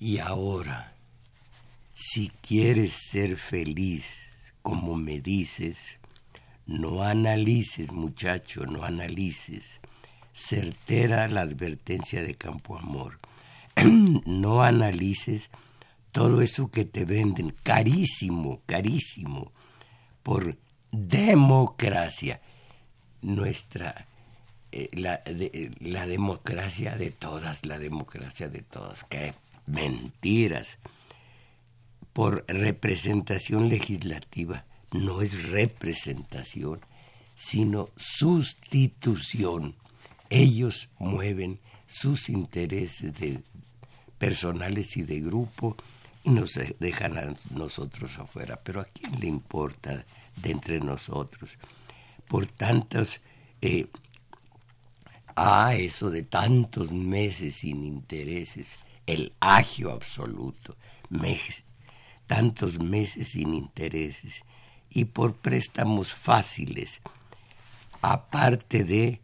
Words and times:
Y 0.00 0.18
ahora, 0.18 0.94
si 1.92 2.30
quieres 2.40 2.92
ser 2.92 3.36
feliz, 3.36 4.04
como 4.62 4.96
me 4.96 5.20
dices, 5.20 5.98
no 6.66 7.02
analices, 7.02 7.92
muchacho, 7.92 8.66
no 8.66 8.84
analices. 8.84 9.80
Certera 10.32 11.28
la 11.28 11.42
advertencia 11.42 12.22
de 12.22 12.34
Campo 12.34 12.76
Amor. 12.76 13.20
no 14.26 14.62
analices 14.62 15.50
todo 16.10 16.42
eso 16.42 16.68
que 16.68 16.84
te 16.84 17.04
venden, 17.04 17.54
carísimo, 17.62 18.60
carísimo, 18.66 19.52
por 20.24 20.58
democracia. 20.90 22.40
Nuestra, 23.22 24.07
eh, 24.72 24.88
la, 24.92 25.22
la 25.80 26.06
democracia 26.06 26.96
de 26.96 27.10
todas, 27.10 27.64
la 27.66 27.78
democracia 27.78 28.48
de 28.48 28.62
todas, 28.62 29.04
qué 29.04 29.34
mentiras. 29.66 30.78
Por 32.12 32.44
representación 32.48 33.68
legislativa, 33.68 34.64
no 34.92 35.22
es 35.22 35.50
representación, 35.50 36.80
sino 37.34 37.90
sustitución. 37.96 39.76
Ellos 40.30 40.88
mueven 40.98 41.60
sus 41.86 42.28
intereses 42.28 43.14
de, 43.14 43.40
personales 44.18 44.96
y 44.96 45.02
de 45.02 45.20
grupo 45.20 45.76
y 46.24 46.30
nos 46.30 46.58
dejan 46.80 47.16
a 47.18 47.34
nosotros 47.50 48.18
afuera. 48.18 48.58
Pero 48.62 48.80
¿a 48.80 48.84
quién 48.86 49.20
le 49.20 49.28
importa 49.28 50.04
de 50.42 50.50
entre 50.50 50.80
nosotros. 50.80 51.50
Por 52.28 52.46
tantos, 52.46 53.20
eh, 53.60 53.86
ah, 55.38 55.74
eso 55.74 56.10
de 56.10 56.24
tantos 56.24 56.90
meses 56.90 57.56
sin 57.56 57.84
intereses, 57.84 58.76
el 59.06 59.32
agio 59.38 59.92
absoluto, 59.92 60.76
tantos 62.26 62.80
meses 62.80 63.28
sin 63.28 63.54
intereses, 63.54 64.42
y 64.90 65.04
por 65.04 65.34
préstamos 65.34 66.12
fáciles, 66.12 67.00
aparte 68.02 68.82
de 68.82 69.20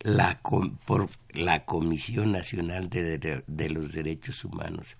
la, 0.00 0.40
por 0.86 1.10
la 1.30 1.64
Comisión 1.64 2.32
Nacional 2.32 2.88
de, 2.88 3.42
de 3.46 3.68
los 3.68 3.92
Derechos 3.92 4.44
Humanos. 4.44 4.96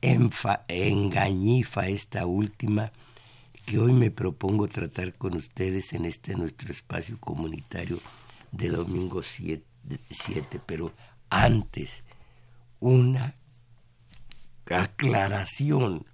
engañifa 0.00 1.88
esta 1.88 2.26
última 2.26 2.92
que 3.64 3.80
hoy 3.80 3.92
me 3.92 4.12
propongo 4.12 4.68
tratar 4.68 5.14
con 5.14 5.34
ustedes 5.34 5.92
en 5.92 6.04
este 6.04 6.36
nuestro 6.36 6.70
espacio 6.70 7.18
comunitario 7.18 7.98
de 8.56 8.70
domingo 8.70 9.22
7, 9.22 9.62
pero 10.64 10.92
antes 11.30 12.02
una 12.80 13.34
aclaración 14.70 16.06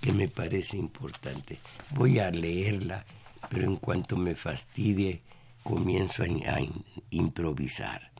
que 0.00 0.12
me 0.12 0.28
parece 0.28 0.76
importante. 0.76 1.58
Voy 1.90 2.18
a 2.18 2.30
leerla, 2.30 3.04
pero 3.48 3.64
en 3.66 3.76
cuanto 3.76 4.16
me 4.16 4.34
fastidie, 4.34 5.22
comienzo 5.62 6.24
a, 6.24 6.26
a 6.26 6.60
improvisar. 7.10 8.10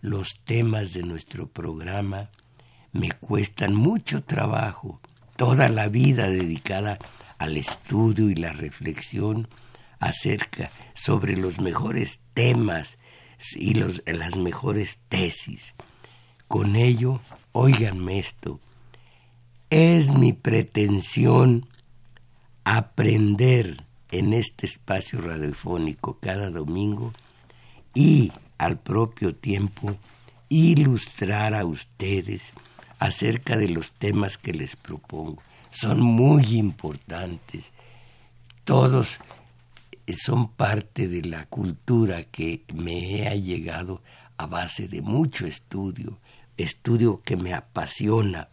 Los 0.00 0.38
temas 0.44 0.92
de 0.92 1.02
nuestro 1.02 1.48
programa 1.48 2.30
me 2.92 3.10
cuestan 3.10 3.74
mucho 3.74 4.22
trabajo, 4.22 5.00
toda 5.36 5.68
la 5.68 5.88
vida 5.88 6.30
dedicada 6.30 6.98
al 7.38 7.56
estudio 7.56 8.30
y 8.30 8.34
la 8.34 8.52
reflexión 8.52 9.48
acerca 9.98 10.70
sobre 10.94 11.36
los 11.36 11.60
mejores 11.60 12.20
temas 12.34 12.97
y 13.56 13.74
las 13.74 14.36
mejores 14.36 14.98
tesis. 15.08 15.74
Con 16.46 16.76
ello, 16.76 17.20
óiganme 17.52 18.18
esto, 18.18 18.60
es 19.70 20.10
mi 20.10 20.32
pretensión 20.32 21.68
aprender 22.64 23.84
en 24.10 24.32
este 24.32 24.66
espacio 24.66 25.20
radiofónico 25.20 26.18
cada 26.20 26.50
domingo 26.50 27.12
y 27.94 28.32
al 28.56 28.78
propio 28.78 29.34
tiempo 29.34 29.96
ilustrar 30.48 31.54
a 31.54 31.64
ustedes 31.64 32.52
acerca 32.98 33.56
de 33.56 33.68
los 33.68 33.92
temas 33.92 34.38
que 34.38 34.52
les 34.52 34.76
propongo 34.76 35.42
son 35.70 36.00
muy 36.00 36.56
importantes. 36.56 37.70
Todos 38.64 39.18
son 40.14 40.52
parte 40.52 41.08
de 41.08 41.22
la 41.22 41.46
cultura 41.46 42.24
que 42.24 42.64
me 42.74 43.28
ha 43.28 43.34
llegado 43.34 44.02
a 44.36 44.46
base 44.46 44.88
de 44.88 45.02
mucho 45.02 45.46
estudio, 45.46 46.18
estudio 46.56 47.22
que 47.22 47.36
me 47.36 47.54
apasiona 47.54 48.48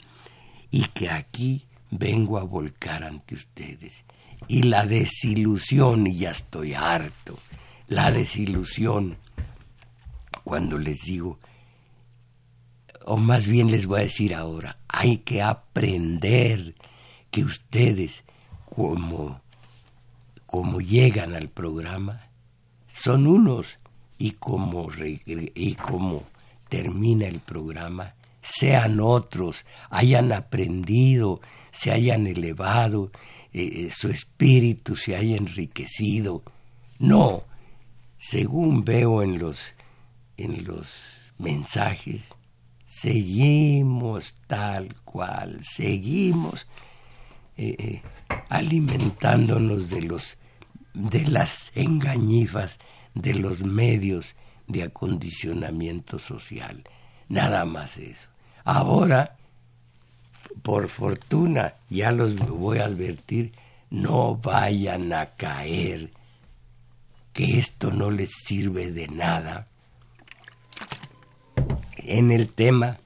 y 0.72 0.86
que 0.88 1.10
aquí 1.10 1.66
vengo 1.92 2.38
a 2.38 2.44
volcar 2.44 3.04
ante 3.04 3.36
ustedes. 3.36 4.04
Y 4.48 4.64
la 4.64 4.86
desilusión, 4.86 6.08
y 6.08 6.18
ya 6.18 6.32
estoy 6.32 6.74
harto, 6.74 7.40
la 7.88 8.12
desilusión 8.12 9.18
cuando 10.44 10.78
les 10.78 11.02
digo, 11.02 11.40
o 13.06 13.18
más 13.18 13.48
bien 13.48 13.72
les 13.72 13.86
voy 13.86 14.00
a 14.00 14.04
decir 14.04 14.34
ahora, 14.34 14.78
hay 14.88 15.20
que 15.20 15.42
aprender 15.42 16.76
que 17.32 17.44
ustedes, 17.44 18.24
como, 18.66 19.42
como 20.46 20.80
llegan 20.82 21.36
al 21.36 21.50
programa, 21.50 22.30
son 22.88 23.28
unos 23.28 23.78
y 24.18 24.32
como, 24.32 24.90
y 25.56 25.78
termina 26.70 27.28
el 27.28 27.40
programa, 27.40 28.16
sean 28.42 29.00
otros, 29.00 29.66
hayan 29.90 30.32
aprendido, 30.32 31.42
se 31.72 31.92
hayan 31.92 32.28
elevado, 32.28 33.12
eh, 33.54 33.88
eh, 33.88 33.90
su 33.92 34.10
espíritu 34.10 34.96
se 34.96 35.16
haya 35.16 35.36
enriquecido. 35.36 36.44
No, 37.00 37.44
según 38.18 38.86
veo 38.86 39.24
en 39.24 39.40
los, 39.40 39.60
en 40.38 40.64
los 40.64 41.02
mensajes, 41.38 42.34
seguimos 42.86 44.36
tal 44.48 44.94
cual, 45.04 45.60
seguimos 45.62 46.68
eh, 47.58 48.02
alimentándonos 48.50 49.90
de 49.90 50.02
los 50.02 50.38
de 50.94 51.28
las 51.28 51.72
engañifas 51.76 52.80
de 53.14 53.34
los 53.34 53.62
medios 53.64 54.36
de 54.68 54.84
acondicionamiento 54.84 56.20
social. 56.20 56.84
Nada 57.28 57.66
más 57.66 57.98
eso. 57.98 58.30
Ahora, 58.64 59.36
por 60.62 60.90
fortuna, 60.90 61.76
ya 61.90 62.12
los 62.12 62.36
voy 62.36 62.80
a 62.80 62.86
advertir, 62.86 63.54
no 63.90 64.36
vayan 64.36 65.14
a 65.14 65.28
caer, 65.28 66.12
que 67.34 67.60
esto 67.60 67.92
no 67.92 68.12
les 68.12 68.32
sirve 68.32 68.92
de 68.92 69.08
nada. 69.08 69.66
En 71.98 72.32
el 72.32 72.52
tema 72.52 73.00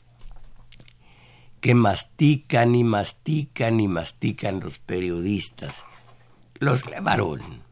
que 1.62 1.76
mastican 1.76 2.76
y 2.76 2.84
mastican 2.84 3.80
y 3.80 3.88
mastican 3.88 4.60
los 4.60 4.80
periodistas, 4.80 5.84
los 6.60 6.86
Levarón 6.86 7.64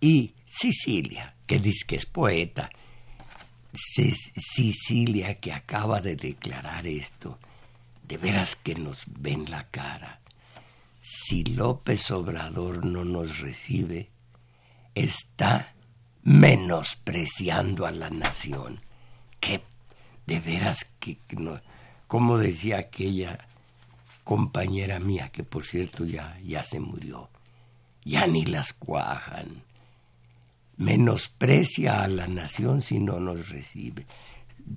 y 0.00 0.34
Sicilia, 0.46 1.34
que 1.46 1.58
dice 1.58 1.86
que 1.86 1.96
es 1.96 2.06
poeta, 2.06 2.70
Sicilia 3.72 5.40
que 5.40 5.52
acaba 5.52 6.00
de 6.00 6.16
declarar 6.16 6.86
esto, 6.86 7.38
de 8.06 8.18
veras 8.18 8.56
que 8.56 8.74
nos 8.74 9.04
ven 9.06 9.50
la 9.50 9.68
cara. 9.68 10.20
Si 11.00 11.44
López 11.44 12.10
Obrador 12.10 12.84
no 12.84 13.04
nos 13.04 13.40
recibe, 13.40 14.10
está 14.94 15.74
menospreciando 16.22 17.86
a 17.86 17.90
la 17.90 18.10
nación. 18.10 18.80
Que 19.40 19.62
de 20.26 20.40
veras 20.40 20.86
que, 21.00 21.18
como 22.06 22.38
decía 22.38 22.78
aquella 22.78 23.38
compañera 24.24 24.98
mía, 24.98 25.28
que 25.28 25.44
por 25.44 25.64
cierto 25.64 26.04
ya, 26.04 26.38
ya 26.44 26.64
se 26.64 26.80
murió, 26.80 27.28
ya 28.04 28.26
ni 28.26 28.44
las 28.44 28.72
cuajan. 28.72 29.62
Menosprecia 30.76 32.02
a 32.02 32.08
la 32.08 32.26
nación 32.26 32.82
si 32.82 32.98
no 32.98 33.20
nos 33.20 33.48
recibe. 33.48 34.06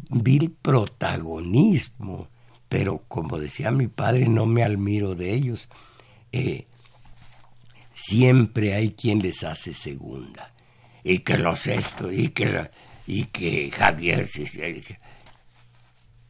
Vil 0.09 0.51
protagonismo, 0.51 2.27
pero 2.69 3.03
como 3.07 3.39
decía 3.39 3.71
mi 3.71 3.87
padre, 3.87 4.27
no 4.27 4.45
me 4.45 4.63
admiro 4.63 5.15
de 5.15 5.33
ellos. 5.33 5.69
Eh, 6.31 6.67
siempre 7.93 8.75
hay 8.75 8.91
quien 8.91 9.19
les 9.19 9.43
hace 9.43 9.73
segunda. 9.73 10.53
Y 11.03 11.19
que 11.19 11.37
los 11.37 11.65
esto, 11.67 12.11
y 12.11 12.29
que, 12.29 12.69
y 13.07 13.25
que 13.25 13.71
Javier... 13.71 14.27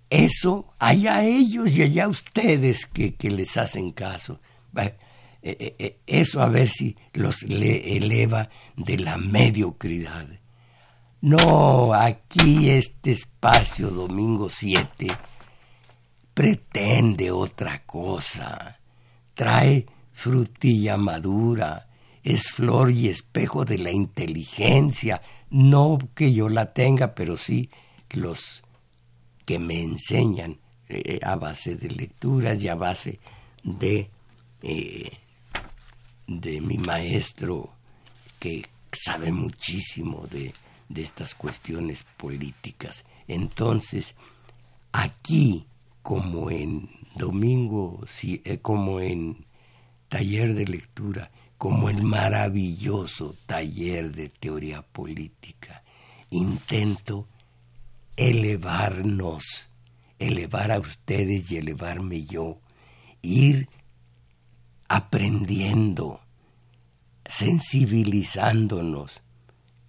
Eso, 0.10 0.74
allá 0.80 1.24
ellos 1.24 1.70
y 1.72 1.84
allá 1.84 2.08
ustedes 2.08 2.86
que, 2.86 3.16
que 3.16 3.30
les 3.30 3.58
hacen 3.58 3.92
caso. 3.92 4.40
Eh, 4.76 4.96
eh, 5.42 5.76
eh, 5.80 5.98
eso 6.08 6.42
a 6.42 6.50
ver 6.50 6.68
si 6.68 6.96
los 7.14 7.44
le 7.44 7.98
eleva 7.98 8.50
de 8.76 8.98
la 8.98 9.18
mediocridad. 9.18 10.28
No, 11.22 11.94
aquí 11.94 12.70
este 12.70 13.12
espacio 13.12 13.90
domingo 13.90 14.50
7 14.50 15.08
pretende 16.34 17.32
otra 17.32 17.84
cosa. 17.86 18.80
Trae 19.34 19.86
frutilla 20.14 20.98
madura, 20.98 21.90
es 22.24 22.50
flor 22.50 22.92
y 22.92 23.08
espejo 23.08 23.66
de 23.66 23.78
la 23.78 23.92
inteligencia. 23.92 25.22
No 25.50 25.98
que 26.14 26.34
yo 26.34 26.50
la 26.50 26.74
tenga, 26.74 27.16
pero 27.16 27.38
sí 27.38 27.70
los 28.12 28.64
que 29.48 29.60
me 29.60 29.82
enseñan 29.82 30.60
eh, 30.90 31.22
a 31.24 31.38
base 31.38 31.78
de 31.78 31.90
lecturas 31.90 32.62
y 32.62 32.68
a 32.68 32.76
base 32.76 33.18
de, 33.64 34.10
eh, 34.62 35.10
de 36.28 36.60
mi 36.60 36.78
maestro 36.78 37.70
que 38.40 38.66
sabe 38.92 39.32
muchísimo 39.32 40.28
de, 40.30 40.54
de 40.90 41.02
estas 41.02 41.34
cuestiones 41.34 42.04
políticas. 42.18 43.06
Entonces, 43.30 44.16
aquí, 44.92 45.66
como 46.04 46.52
en 46.52 46.90
domingo, 47.16 48.02
eh, 48.24 48.58
como 48.58 49.00
en 49.00 49.46
taller 50.10 50.56
de 50.56 50.66
lectura, 50.66 51.32
como 51.58 51.88
el 51.90 52.04
maravilloso 52.04 53.34
taller 53.46 54.12
de 54.12 54.28
teoría 54.28 54.82
política, 54.82 55.84
intento 56.32 57.28
elevarnos, 58.18 59.70
elevar 60.20 60.72
a 60.72 60.80
ustedes 60.80 61.50
y 61.52 61.58
elevarme 61.58 62.26
yo, 62.26 62.60
ir 63.22 63.70
aprendiendo, 64.90 66.20
sensibilizándonos. 67.26 69.22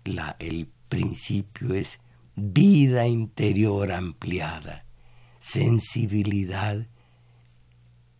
La, 0.04 0.36
el 0.38 0.68
principio 0.88 1.74
es 1.74 1.98
vida 2.36 3.06
interior 3.06 3.92
ampliada, 3.92 4.84
sensibilidad 5.40 6.86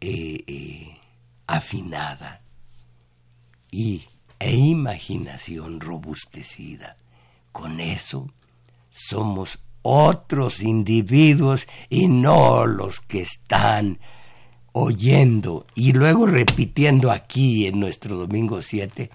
eh, 0.01 0.45
eh, 0.47 0.99
afinada 1.47 2.43
y, 3.71 4.05
e 4.39 4.57
imaginación 4.57 5.81
robustecida. 5.81 6.97
Con 7.53 7.81
eso 7.81 8.33
somos 8.91 9.59
otros 9.83 10.63
individuos 10.63 11.67
y 11.89 12.09
no 12.09 12.67
los 12.67 13.01
que 13.01 13.21
están 13.21 13.99
oyendo. 14.73 15.67
Y 15.75 15.93
luego 15.93 16.27
repitiendo 16.27 17.11
aquí 17.11 17.67
en 17.67 17.81
nuestro 17.81 18.17
domingo 18.17 18.63
7 18.63 19.11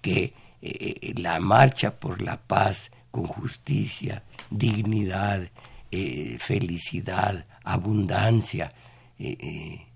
que 0.00 0.34
eh, 0.60 1.14
la 1.16 1.40
marcha 1.40 1.96
por 1.96 2.22
la 2.22 2.38
paz 2.38 2.90
con 3.10 3.26
justicia, 3.26 4.22
dignidad, 4.50 5.50
eh, 5.90 6.36
felicidad, 6.40 7.46
abundancia, 7.64 8.72
eh, 9.18 9.86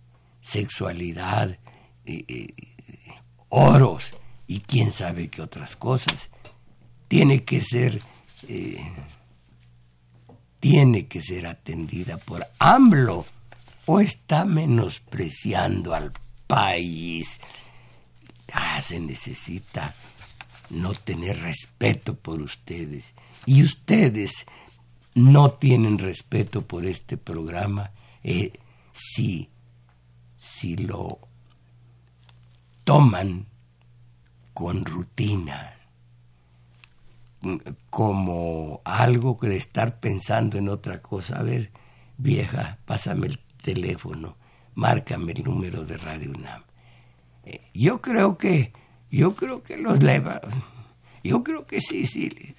sexualidad, 0.40 1.58
oros 3.50 4.12
y 4.46 4.60
quién 4.60 4.92
sabe 4.92 5.28
qué 5.28 5.42
otras 5.42 5.76
cosas, 5.76 6.30
tiene 7.08 7.44
que 7.44 7.60
ser 7.60 8.00
tiene 10.60 11.06
que 11.06 11.20
ser 11.22 11.46
atendida 11.46 12.18
por 12.18 12.46
AMLO 12.58 13.26
o 13.86 14.00
está 14.00 14.44
menospreciando 14.44 15.94
al 15.94 16.12
país. 16.46 17.40
Ah, 18.52 18.80
se 18.80 19.00
necesita 19.00 19.94
no 20.70 20.94
tener 20.94 21.40
respeto 21.40 22.14
por 22.14 22.40
ustedes. 22.42 23.14
Y 23.46 23.62
ustedes 23.62 24.46
no 25.14 25.52
tienen 25.52 25.98
respeto 25.98 26.62
por 26.62 26.86
este 26.86 27.16
programa 27.16 27.90
eh, 28.22 28.52
si, 28.92 29.48
si 30.36 30.76
lo 30.76 31.18
toman 32.84 33.46
con 34.52 34.84
rutina 34.84 35.77
como 37.90 38.80
algo 38.84 39.38
que 39.38 39.48
de 39.48 39.56
estar 39.56 40.00
pensando 40.00 40.58
en 40.58 40.68
otra 40.68 41.00
cosa. 41.02 41.38
A 41.38 41.42
ver, 41.42 41.70
vieja, 42.16 42.78
pásame 42.84 43.28
el 43.28 43.38
teléfono, 43.62 44.36
márcame 44.74 45.32
el 45.32 45.44
número 45.44 45.84
de 45.84 45.96
Radio 45.98 46.30
UNAM. 46.30 46.62
Eh, 47.44 47.60
yo 47.72 48.00
creo 48.00 48.36
que, 48.36 48.72
yo 49.10 49.34
creo 49.34 49.62
que 49.62 49.76
los 49.76 50.02
leva, 50.02 50.40
yo 51.22 51.42
creo 51.42 51.66
que 51.66 51.80
sí, 51.80 52.06
sí, 52.06 52.54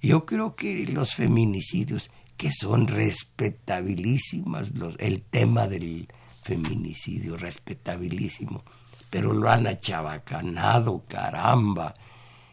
yo 0.00 0.24
creo 0.24 0.54
que 0.56 0.86
los 0.86 1.14
feminicidios, 1.14 2.10
que 2.36 2.50
son 2.50 2.86
respetabilísimas, 2.86 4.70
el 4.98 5.22
tema 5.22 5.66
del 5.66 6.08
feminicidio, 6.42 7.36
respetabilísimo, 7.36 8.64
pero 9.10 9.34
lo 9.34 9.50
han 9.50 9.66
achabacanado, 9.66 11.04
caramba, 11.06 11.92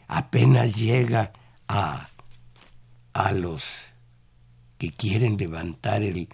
apenas 0.07 0.75
llega 0.75 1.31
a, 1.67 2.09
a 3.13 3.31
los 3.31 3.63
que 4.77 4.91
quieren 4.91 5.38
levantar 5.38 6.03
el 6.03 6.27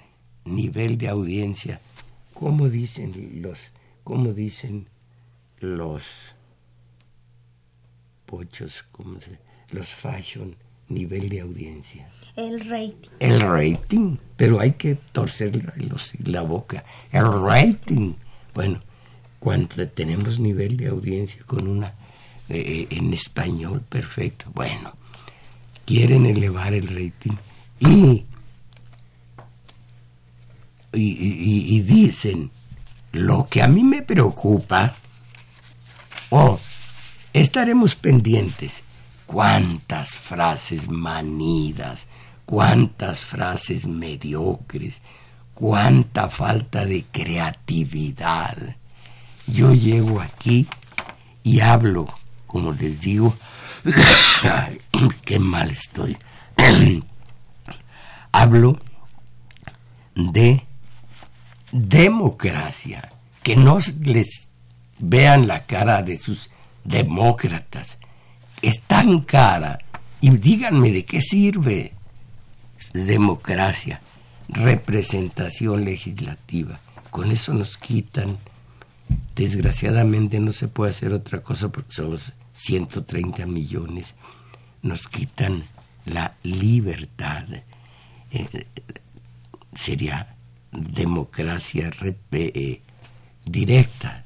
nivel 0.46 0.98
de 0.98 1.10
audiencia, 1.10 1.80
¿cómo 2.34 2.70
dicen 2.70 3.42
los, 3.42 3.72
cómo 4.04 4.34
dicen 4.34 4.88
los 5.60 6.36
pochos, 8.26 8.84
cómo 8.92 9.22
se, 9.22 9.40
los 9.70 9.90
fashion, 9.90 10.56
nivel 10.90 11.30
de 11.30 11.42
audiencia? 11.42 12.10
El 12.36 12.68
rating. 12.68 13.10
El 13.20 13.40
rating, 13.40 14.18
pero 14.36 14.60
hay 14.60 14.72
que 14.72 14.96
torcer 15.12 15.74
la 16.26 16.42
boca. 16.42 16.84
El 17.12 17.42
rating. 17.42 18.14
Bueno, 18.54 18.82
cuando 19.40 19.88
tenemos 19.88 20.40
nivel 20.40 20.78
de 20.78 20.88
audiencia 20.88 21.44
con 21.46 21.68
una 21.68 21.94
eh, 22.50 22.58
eh, 22.58 22.88
en 22.90 23.14
español 23.14 23.82
perfecto, 23.82 24.52
bueno, 24.54 24.94
quieren 25.86 26.26
elevar 26.26 26.74
el 26.74 26.88
rating 26.88 27.36
y, 27.80 28.26
y, 30.94 31.82
dicen 31.82 32.52
lo 33.12 33.48
que 33.48 33.62
a 33.62 33.68
mí 33.68 33.84
me 33.84 34.02
preocupa, 34.02 34.96
oh, 36.30 36.60
estaremos 37.34 37.96
pendientes. 37.96 38.84
Cuántas 39.26 40.18
frases 40.18 40.90
manidas, 40.90 42.06
cuántas 42.46 43.22
frases 43.22 43.88
mediocres, 43.88 45.02
cuánta 45.54 46.30
falta 46.30 46.86
de 46.86 47.06
creatividad. 47.12 48.76
Yo 49.48 49.74
llego 49.74 50.22
aquí 50.22 50.68
y 51.42 51.62
hablo, 51.62 52.14
como 52.46 52.72
les 52.74 53.02
digo, 53.02 53.36
qué 55.26 55.40
mal 55.40 55.70
estoy. 55.70 56.18
Hablo 58.32 58.80
de 60.16 60.64
democracia, 61.72 63.12
que 63.42 63.56
no 63.56 63.80
les 64.02 64.50
vean 65.00 65.48
la 65.48 65.66
cara 65.66 66.02
de 66.02 66.18
sus 66.18 66.50
demócratas, 66.84 67.98
es 68.62 68.82
tan 68.82 69.22
cara. 69.22 69.80
Y 70.22 70.30
díganme 70.30 70.92
de 70.92 71.04
qué 71.04 71.22
sirve 71.22 71.94
democracia, 72.94 74.02
representación 74.48 75.84
legislativa. 75.84 76.80
Con 77.10 77.32
eso 77.32 77.54
nos 77.54 77.78
quitan. 77.78 78.38
Desgraciadamente 79.36 80.40
no 80.40 80.54
se 80.54 80.70
puede 80.70 80.92
hacer 80.92 81.12
otra 81.12 81.42
cosa 81.42 81.70
porque 81.70 81.92
somos 81.92 82.34
130 82.54 83.46
millones. 83.46 84.16
Nos 84.82 85.08
quitan 85.08 85.66
la 86.06 86.36
libertad. 86.44 87.46
Eh, 88.32 88.68
sería 89.74 90.36
democracia 90.72 91.92
eh, 92.32 92.82
directa, 93.46 94.26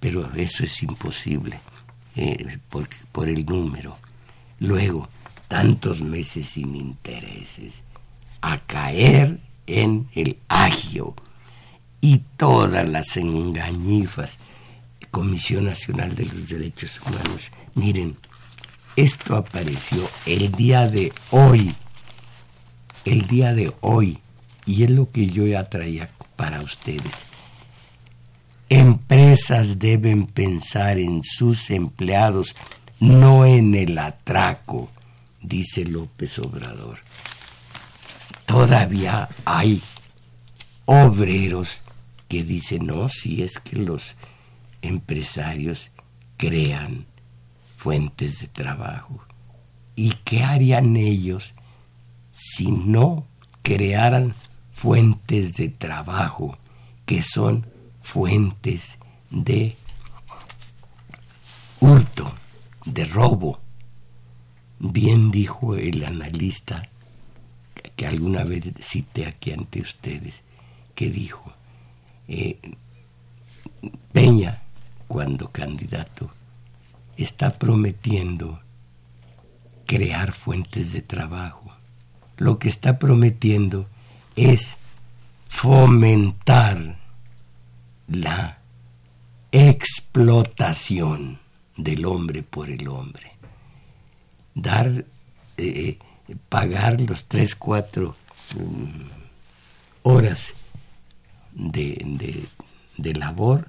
pero 0.00 0.32
eso 0.34 0.64
es 0.64 0.82
imposible 0.82 1.60
eh, 2.16 2.58
por, 2.68 2.88
por 3.12 3.28
el 3.28 3.44
número. 3.44 3.98
Luego, 4.60 5.08
tantos 5.48 6.00
meses 6.00 6.50
sin 6.50 6.76
intereses, 6.76 7.82
a 8.40 8.58
caer 8.58 9.40
en 9.66 10.08
el 10.14 10.38
agio 10.48 11.14
y 12.00 12.18
todas 12.36 12.88
las 12.88 13.16
engañifas. 13.16 14.38
Comisión 15.10 15.64
Nacional 15.64 16.14
de 16.14 16.26
los 16.26 16.48
Derechos 16.48 17.00
Humanos. 17.04 17.50
Miren, 17.74 18.16
esto 18.96 19.36
apareció 19.36 20.08
el 20.26 20.52
día 20.52 20.88
de 20.88 21.12
hoy, 21.30 21.74
el 23.04 23.26
día 23.26 23.54
de 23.54 23.72
hoy, 23.80 24.18
y 24.66 24.84
es 24.84 24.90
lo 24.90 25.10
que 25.10 25.26
yo 25.28 25.46
ya 25.46 25.64
traía 25.64 26.10
para 26.36 26.60
ustedes. 26.60 27.14
Empresas 28.68 29.78
deben 29.78 30.26
pensar 30.26 30.98
en 30.98 31.22
sus 31.22 31.70
empleados, 31.70 32.54
no 33.00 33.46
en 33.46 33.74
el 33.74 33.96
atraco, 33.96 34.90
dice 35.40 35.84
López 35.84 36.38
Obrador. 36.38 36.98
Todavía 38.44 39.28
hay 39.44 39.80
obreros 40.84 41.80
que 42.28 42.44
dicen, 42.44 42.86
no, 42.86 43.08
si 43.08 43.42
es 43.42 43.58
que 43.58 43.76
los 43.76 44.16
empresarios 44.82 45.90
crean 46.36 47.06
fuentes 47.76 48.40
de 48.40 48.46
trabajo. 48.46 49.20
¿Y 49.94 50.12
qué 50.24 50.42
harían 50.44 50.96
ellos 50.96 51.54
si 52.32 52.70
no 52.70 53.26
crearan 53.62 54.34
fuentes 54.72 55.56
de 55.56 55.68
trabajo 55.68 56.56
que 57.04 57.22
son 57.22 57.66
fuentes 58.02 58.98
de 59.30 59.76
hurto, 61.80 62.32
de 62.84 63.04
robo. 63.04 63.60
Bien 64.78 65.30
dijo 65.30 65.74
el 65.74 66.04
analista 66.04 66.88
que 67.96 68.06
alguna 68.06 68.44
vez 68.44 68.72
cité 68.80 69.26
aquí 69.26 69.52
ante 69.52 69.80
ustedes, 69.80 70.42
que 70.94 71.10
dijo, 71.10 71.52
eh, 72.28 72.58
Peña, 74.12 74.62
cuando 75.08 75.48
candidato, 75.50 76.30
está 77.16 77.58
prometiendo 77.58 78.60
crear 79.86 80.32
fuentes 80.32 80.92
de 80.92 81.02
trabajo. 81.02 81.72
Lo 82.36 82.58
que 82.58 82.68
está 82.68 82.98
prometiendo 82.98 83.88
es 84.36 84.76
fomentar 85.48 86.98
la 88.06 88.58
explotación 89.50 91.40
del 91.76 92.04
hombre 92.04 92.42
por 92.42 92.70
el 92.70 92.86
hombre. 92.86 93.32
Dar, 94.54 95.06
eh, 95.56 95.98
pagar 96.48 97.00
los 97.00 97.24
tres, 97.24 97.56
cuatro 97.56 98.14
mm, 98.56 99.08
horas 100.02 100.52
de, 101.54 102.46
de 102.96 103.14
labor 103.14 103.68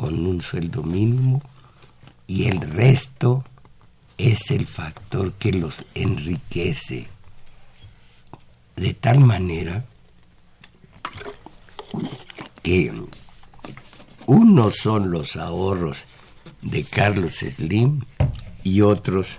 con 0.00 0.26
un 0.26 0.40
sueldo 0.40 0.82
mínimo 0.82 1.42
y 2.26 2.46
el 2.46 2.62
resto 2.62 3.44
es 4.16 4.50
el 4.50 4.66
factor 4.66 5.34
que 5.34 5.52
los 5.52 5.84
enriquece 5.94 7.06
de 8.76 8.94
tal 8.94 9.20
manera 9.20 9.84
que 12.62 12.94
unos 14.24 14.76
son 14.76 15.10
los 15.10 15.36
ahorros 15.36 15.98
de 16.62 16.82
Carlos 16.84 17.34
Slim 17.34 18.00
y 18.64 18.80
otros 18.80 19.36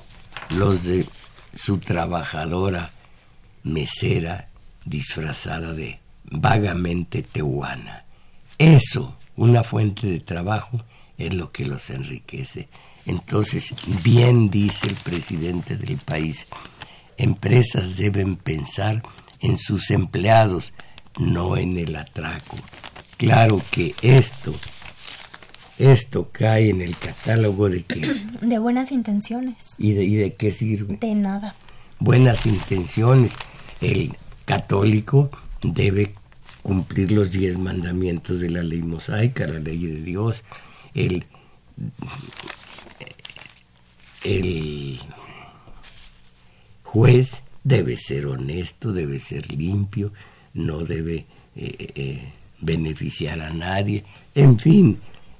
los 0.49 0.83
de 0.83 1.07
su 1.55 1.79
trabajadora 1.79 2.91
mesera 3.63 4.47
disfrazada 4.85 5.73
de 5.73 5.99
vagamente 6.25 7.23
tehuana. 7.23 8.05
Eso, 8.59 9.17
una 9.41 9.63
fuente 9.63 10.05
de 10.05 10.19
trabajo, 10.19 10.83
es 11.17 11.33
lo 11.33 11.51
que 11.51 11.65
los 11.65 11.89
enriquece. 11.89 12.67
Entonces, 13.07 13.73
bien 14.03 14.51
dice 14.51 14.87
el 14.87 14.93
presidente 14.93 15.77
del 15.77 15.97
país, 15.97 16.45
empresas 17.17 17.97
deben 17.97 18.35
pensar 18.35 19.01
en 19.39 19.57
sus 19.57 19.89
empleados, 19.89 20.73
no 21.17 21.57
en 21.57 21.79
el 21.79 21.95
atraco. 21.95 22.55
Claro 23.17 23.59
que 23.71 23.95
esto, 24.03 24.53
esto 25.79 26.29
cae 26.31 26.69
en 26.69 26.81
el 26.81 26.95
catálogo 26.95 27.67
de 27.67 27.81
que... 27.81 28.01
De 28.41 28.59
buenas 28.59 28.91
intenciones. 28.91 29.71
¿Y 29.79 29.93
de, 29.93 30.03
y 30.03 30.15
de 30.17 30.35
qué 30.35 30.51
sirve? 30.51 30.97
De 30.97 31.15
nada. 31.15 31.55
Buenas 31.97 32.45
intenciones. 32.45 33.31
El 33.81 34.15
católico 34.45 35.31
debe 35.63 36.13
cumplir 36.61 37.11
los 37.11 37.31
diez 37.31 37.57
mandamientos 37.57 38.39
de 38.39 38.49
la 38.49 38.63
ley 38.63 38.81
mosaica, 38.81 39.47
la 39.47 39.59
ley 39.59 39.85
de 39.85 40.01
Dios. 40.01 40.43
El, 40.93 41.25
el 44.23 44.99
juez 46.83 47.41
debe 47.63 47.97
ser 47.97 48.25
honesto, 48.25 48.93
debe 48.93 49.19
ser 49.19 49.53
limpio, 49.53 50.11
no 50.53 50.79
debe 50.79 51.25
eh, 51.55 51.91
eh, 51.95 52.33
beneficiar 52.59 53.41
a 53.41 53.51
nadie. 53.51 54.03
En 54.35 54.59
fin, 54.59 54.99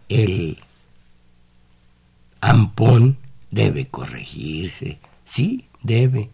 el 0.09 0.57
ampón 2.41 3.17
debe 3.49 3.87
corregirse, 3.87 4.99
sí, 5.25 5.65
debe. 5.83 6.29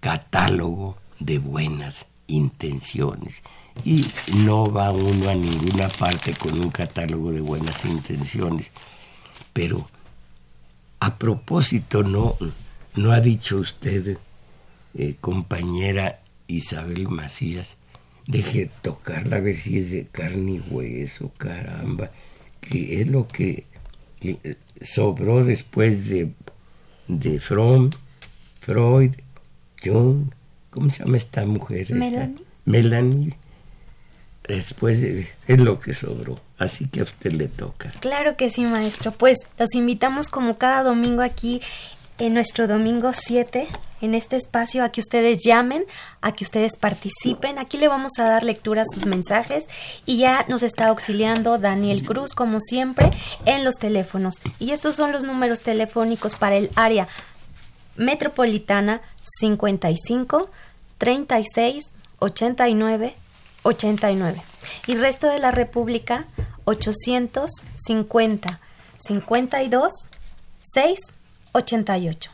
Catálogo 0.00 0.98
de 1.18 1.38
buenas 1.38 2.04
intenciones. 2.26 3.42
Y 3.82 4.06
no 4.36 4.70
va 4.70 4.92
uno 4.92 5.28
a 5.28 5.34
ninguna 5.34 5.88
parte 5.88 6.32
con 6.34 6.58
un 6.60 6.70
catálogo 6.70 7.32
de 7.32 7.40
buenas 7.40 7.84
intenciones. 7.84 8.70
Pero 9.52 9.88
a 11.00 11.18
propósito, 11.18 12.02
no, 12.02 12.36
no 12.94 13.12
ha 13.12 13.20
dicho 13.20 13.58
usted, 13.58 14.16
eh, 14.94 15.16
compañera 15.20 16.20
Isabel 16.46 17.08
Macías, 17.08 17.76
deje 18.26 18.70
tocarla 18.80 19.36
a 19.36 19.40
ver 19.40 19.56
si 19.56 19.78
es 19.78 19.90
de 19.90 20.06
carne 20.06 20.52
y 20.52 20.60
hueso, 20.70 21.32
caramba, 21.36 22.10
que 22.60 23.00
es 23.00 23.08
lo 23.08 23.28
que 23.28 23.66
eh, 24.20 24.56
sobró 24.80 25.44
después 25.44 26.08
de, 26.08 26.32
de 27.08 27.40
Fromm, 27.40 27.90
Freud, 28.60 29.12
Jung, 29.84 30.32
¿cómo 30.70 30.90
se 30.90 31.04
llama 31.04 31.16
esta 31.18 31.44
mujer? 31.44 31.92
Melanie. 31.92 32.44
Melanie. 32.64 33.34
Después 34.46 34.98
es 35.46 35.60
lo 35.60 35.80
que 35.80 35.94
sobró, 35.94 36.38
así 36.58 36.86
que 36.86 37.00
a 37.00 37.04
usted 37.04 37.32
le 37.32 37.48
toca. 37.48 37.92
Claro 38.00 38.36
que 38.36 38.50
sí, 38.50 38.64
maestro. 38.64 39.10
Pues 39.12 39.38
los 39.58 39.74
invitamos 39.74 40.28
como 40.28 40.58
cada 40.58 40.82
domingo 40.82 41.22
aquí 41.22 41.62
en 42.18 42.34
nuestro 42.34 42.68
domingo 42.68 43.12
7, 43.12 43.66
en 44.00 44.14
este 44.14 44.36
espacio, 44.36 44.84
a 44.84 44.90
que 44.90 45.00
ustedes 45.00 45.38
llamen, 45.44 45.84
a 46.20 46.32
que 46.32 46.44
ustedes 46.44 46.76
participen. 46.76 47.58
Aquí 47.58 47.78
le 47.78 47.88
vamos 47.88 48.12
a 48.18 48.24
dar 48.24 48.44
lectura 48.44 48.82
a 48.82 48.84
sus 48.84 49.06
mensajes 49.06 49.66
y 50.04 50.18
ya 50.18 50.44
nos 50.48 50.62
está 50.62 50.88
auxiliando 50.88 51.58
Daniel 51.58 52.04
Cruz, 52.04 52.34
como 52.34 52.60
siempre, 52.60 53.10
en 53.46 53.64
los 53.64 53.76
teléfonos. 53.76 54.36
Y 54.60 54.70
estos 54.70 54.94
son 54.94 55.10
los 55.10 55.24
números 55.24 55.60
telefónicos 55.60 56.36
para 56.36 56.56
el 56.56 56.70
área 56.76 57.08
metropolitana 57.96 59.00
55 59.22 60.50
36 60.98 61.90
89 62.18 63.14
89 63.64 64.40
y 64.86 64.94
resto 64.94 65.26
de 65.28 65.40
la 65.40 65.50
República 65.50 66.26
850 66.64 68.60
52 68.96 69.92
6 70.60 70.98
88. 71.52 72.33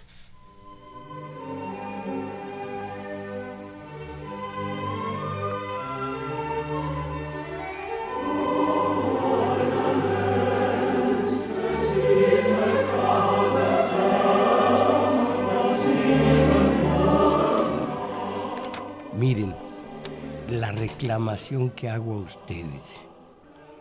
Reclamación 21.10 21.70
que 21.70 21.90
hago 21.90 22.14
a 22.14 22.18
ustedes 22.18 23.00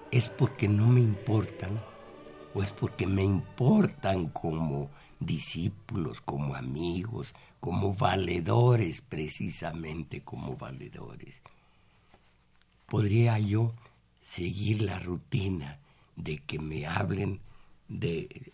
es 0.09 0.29
porque 0.29 0.67
no 0.67 0.87
me 0.87 0.99
importan 0.99 1.79
o 2.55 2.63
es 2.63 2.71
porque 2.71 3.05
me 3.05 3.21
importan 3.21 4.29
como 4.29 4.89
discípulos, 5.19 6.21
como 6.21 6.55
amigos, 6.55 7.35
como 7.59 7.93
valedores, 7.93 9.01
precisamente 9.01 10.21
como 10.21 10.55
valedores. 10.55 11.43
Podría 12.87 13.37
yo 13.37 13.73
seguir 14.23 14.81
la 14.81 14.99
rutina 14.99 15.77
de 16.15 16.39
que 16.39 16.57
me 16.57 16.87
hablen 16.87 17.41
de, 17.89 18.53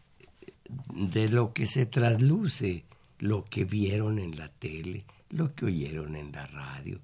de 0.94 1.30
lo 1.30 1.54
que 1.54 1.66
se 1.66 1.86
trasluce, 1.86 2.84
lo 3.20 3.46
que 3.46 3.64
vieron 3.64 4.20
en 4.20 4.36
la 4.38 4.50
tele, 4.50 5.06
lo 5.30 5.56
que 5.56 5.68
oyeron 5.68 6.18
en 6.18 6.34
la 6.34 6.46
radio. 6.48 7.00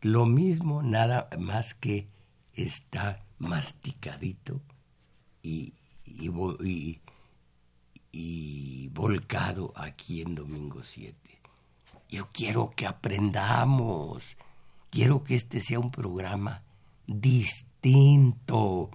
Lo 0.00 0.26
mismo, 0.26 0.82
nada 0.82 1.28
más 1.38 1.74
que 1.74 2.08
está 2.54 3.24
masticadito 3.38 4.60
y, 5.42 5.74
y, 6.04 7.00
y, 8.12 8.88
volcado 8.90 9.72
aquí 9.76 10.22
en 10.22 10.34
Domingo 10.34 10.82
7. 10.82 11.16
Yo 12.10 12.28
quiero 12.32 12.70
que 12.70 12.86
aprendamos, 12.86 14.36
quiero 14.90 15.24
que 15.24 15.34
este 15.34 15.60
sea 15.60 15.80
un 15.80 15.90
programa 15.90 16.62
distinto. 17.06 18.90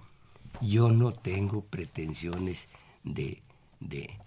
Yo 0.60 0.90
no 0.90 1.12
tengo 1.12 1.64
pretensiones 1.64 2.68
de, 3.02 3.42
de, 3.80 4.18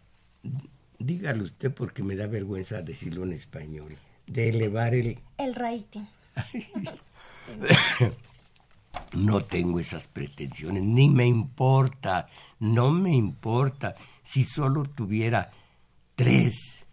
dígalo 1.00 1.44
usted 1.46 1.74
porque 1.74 2.04
me 2.04 2.16
da 2.16 2.28
vergüenza 2.28 2.82
decirlo 2.82 3.24
en 3.24 3.34
español, 3.34 3.98
de 4.28 4.50
elevar 4.50 4.94
el... 4.94 5.20
El 5.38 5.56
rating. 5.56 6.06
No 9.13 9.41
tengo 9.41 9.79
esas 9.79 10.08
pretensiones, 10.08 10.84
ni 10.84 11.10
me 11.10 11.25
importa, 11.25 12.27
no 12.60 12.91
me 12.91 13.15
importa. 13.15 13.96
Si 14.22 14.44
solo 14.44 14.84
tuviera 14.84 15.51
tres 16.15 16.86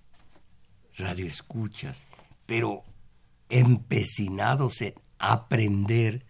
radioescuchas, 0.96 2.06
pero 2.46 2.84
empecinados 3.48 4.80
en 4.80 4.94
aprender 5.18 6.24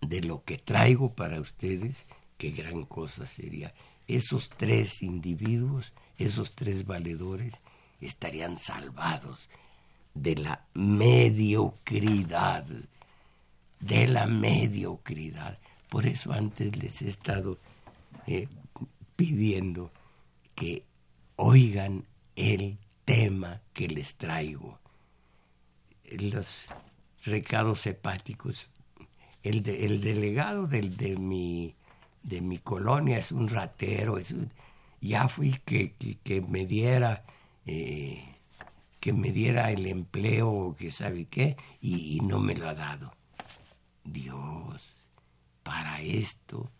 de 0.00 0.20
lo 0.22 0.44
que 0.44 0.58
traigo 0.58 1.14
para 1.14 1.40
ustedes, 1.40 2.06
qué 2.36 2.50
gran 2.50 2.84
cosa 2.84 3.26
sería. 3.26 3.72
Esos 4.08 4.50
tres 4.50 5.02
individuos, 5.02 5.92
esos 6.18 6.54
tres 6.54 6.84
valedores, 6.84 7.60
estarían 8.00 8.58
salvados 8.58 9.48
de 10.14 10.36
la 10.36 10.66
mediocridad 10.74 12.66
de 13.80 14.06
la 14.06 14.26
mediocridad. 14.26 15.58
Por 15.88 16.06
eso 16.06 16.32
antes 16.32 16.76
les 16.76 17.02
he 17.02 17.08
estado 17.08 17.58
eh, 18.26 18.46
pidiendo 19.16 19.90
que 20.54 20.84
oigan 21.36 22.04
el 22.36 22.78
tema 23.04 23.60
que 23.72 23.88
les 23.88 24.16
traigo. 24.16 24.78
Los 26.04 26.66
recados 27.24 27.86
hepáticos. 27.86 28.68
El, 29.42 29.66
el 29.68 30.02
delegado 30.02 30.66
del, 30.66 30.96
de, 30.96 31.16
mi, 31.16 31.74
de 32.22 32.42
mi 32.42 32.58
colonia 32.58 33.18
es 33.18 33.32
un 33.32 33.48
ratero, 33.48 34.18
ya 35.00 35.28
fui 35.28 35.52
que, 35.64 35.94
que, 36.22 36.42
me 36.42 36.66
diera 36.66 37.24
eh, 37.64 38.29
que 39.00 39.12
me 39.12 39.32
diera 39.32 39.70
el 39.70 39.86
empleo, 39.86 40.76
que 40.78 40.90
sabe 40.90 41.24
qué, 41.24 41.56
y 41.80 42.20
no 42.22 42.38
me 42.38 42.54
lo 42.54 42.68
ha 42.68 42.74
dado. 42.74 43.12
Dios, 44.04 44.94
para 45.62 46.00
esto 46.02 46.70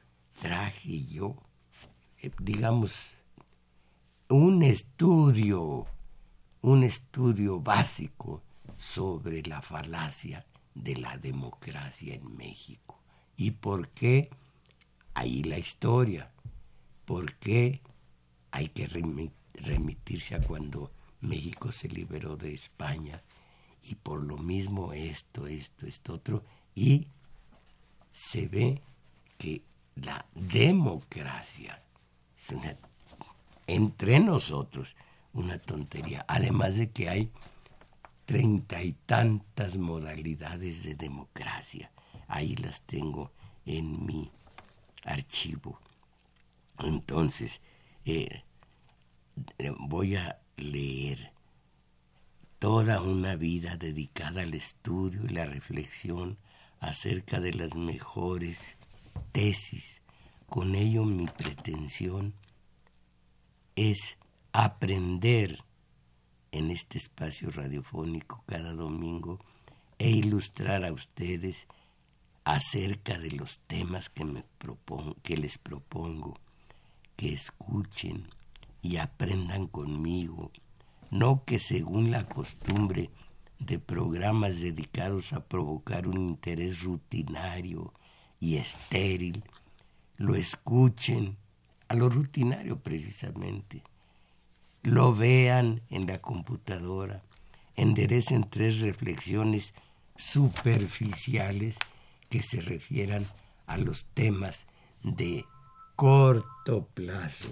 traje 0.40 1.04
yo, 1.04 1.37
eh, 2.22 2.30
digamos, 2.40 3.12
un 4.28 4.62
estudio, 4.62 5.87
un 6.62 6.85
estudio 6.85 7.61
básico 7.61 8.42
sobre 8.76 9.42
la 9.42 9.62
falacia 9.62 10.46
de 10.74 10.96
la 10.96 11.18
democracia 11.18 12.14
en 12.14 12.37
México. 12.37 13.00
¿Y 13.37 13.52
por 13.52 13.88
qué? 13.88 14.30
Ahí 15.14 15.42
la 15.42 15.59
historia. 15.59 16.30
¿Por 17.04 17.35
qué 17.35 17.80
hay 18.50 18.68
que 18.68 18.87
remitirse 19.54 20.35
a 20.35 20.40
cuando 20.40 20.90
México 21.20 21.72
se 21.72 21.88
liberó 21.88 22.37
de 22.37 22.54
España? 22.54 23.22
Y 23.83 23.94
por 23.94 24.22
lo 24.24 24.37
mismo 24.37 24.92
esto, 24.92 25.46
esto, 25.46 25.87
esto, 25.87 26.14
otro 26.14 26.44
y 26.74 27.09
se 28.12 28.48
ve 28.48 28.83
que 29.38 29.62
la 29.96 30.26
democracia 30.35 31.83
es 32.38 32.50
una, 32.50 32.76
entre 33.66 34.20
nosotros 34.20 34.96
una 35.33 35.59
tontería, 35.59 36.24
además 36.28 36.76
de 36.76 36.90
que 36.90 37.09
hay 37.09 37.30
treinta 38.24 38.83
y 38.83 38.92
tantas 38.92 39.76
modalidades 39.76 40.85
de 40.85 40.94
democracia. 40.94 41.90
Ahí 42.28 42.56
las 42.56 42.80
tengo 42.83 43.33
en 43.64 44.04
mi 44.06 44.30
archivo. 45.04 45.80
Entonces, 46.78 47.61
eh, 48.04 48.42
voy 49.78 50.16
a 50.16 50.39
leer 50.61 51.33
toda 52.59 53.01
una 53.01 53.37
vida 53.37 53.77
dedicada 53.77 54.42
al 54.42 54.55
estudio 54.55 55.23
y 55.25 55.29
la 55.29 55.46
reflexión 55.46 56.38
acerca 56.79 57.40
de 57.40 57.55
las 57.55 57.75
mejores 57.75 58.77
tesis. 59.33 60.03
Con 60.46 60.75
ello 60.75 61.05
mi 61.05 61.27
pretensión 61.27 62.35
es 63.77 64.18
aprender 64.53 65.64
en 66.53 66.70
este 66.70 66.99
espacio 66.99 67.51
radiofónico 67.51 68.42
cada 68.46 68.75
domingo 68.75 69.38
e 69.99 70.11
ilustrar 70.11 70.85
a 70.85 70.92
ustedes 70.92 71.66
acerca 72.44 73.18
de 73.18 73.31
los 73.31 73.61
temas 73.61 74.11
que, 74.11 74.25
me 74.25 74.44
que 75.23 75.37
les 75.37 75.59
propongo, 75.59 76.40
que 77.16 77.33
escuchen 77.33 78.29
y 78.83 78.97
aprendan 78.97 79.66
conmigo, 79.66 80.51
no 81.11 81.45
que 81.45 81.59
según 81.59 82.11
la 82.11 82.27
costumbre 82.27 83.11
de 83.59 83.79
programas 83.79 84.61
dedicados 84.61 85.33
a 85.33 85.47
provocar 85.47 86.07
un 86.07 86.19
interés 86.19 86.83
rutinario 86.83 87.93
y 88.38 88.57
estéril, 88.57 89.45
lo 90.16 90.35
escuchen 90.35 91.37
a 91.88 91.95
lo 91.95 92.09
rutinario 92.09 92.79
precisamente, 92.81 93.83
lo 94.83 95.14
vean 95.14 95.83
en 95.90 96.07
la 96.07 96.21
computadora, 96.21 97.23
enderecen 97.75 98.49
tres 98.49 98.81
reflexiones 98.81 99.75
superficiales 100.16 101.77
que 102.29 102.43
se 102.43 102.61
refieran 102.61 103.27
a 103.66 103.77
los 103.77 104.07
temas 104.14 104.66
de 105.03 105.45
corto 105.97 106.87
plazo, 106.95 107.49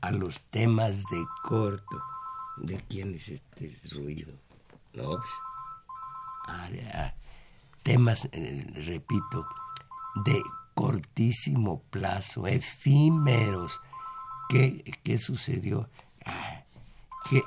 a 0.00 0.10
los 0.10 0.40
temas 0.50 1.04
de 1.10 1.24
corto. 1.42 2.02
¿De 2.56 2.78
quién 2.88 3.14
es 3.14 3.28
este 3.28 3.72
ruido? 3.92 4.32
¿no? 4.94 5.18
temas, 7.82 8.28
eh, 8.32 8.66
repito, 8.84 9.46
de 10.24 10.42
cortísimo 10.74 11.82
plazo, 11.90 12.46
efímeros. 12.46 13.80
¿Qué, 14.48 14.82
qué 15.02 15.18
sucedió? 15.18 15.88
Ah, 16.24 16.64
¿qué, 17.28 17.42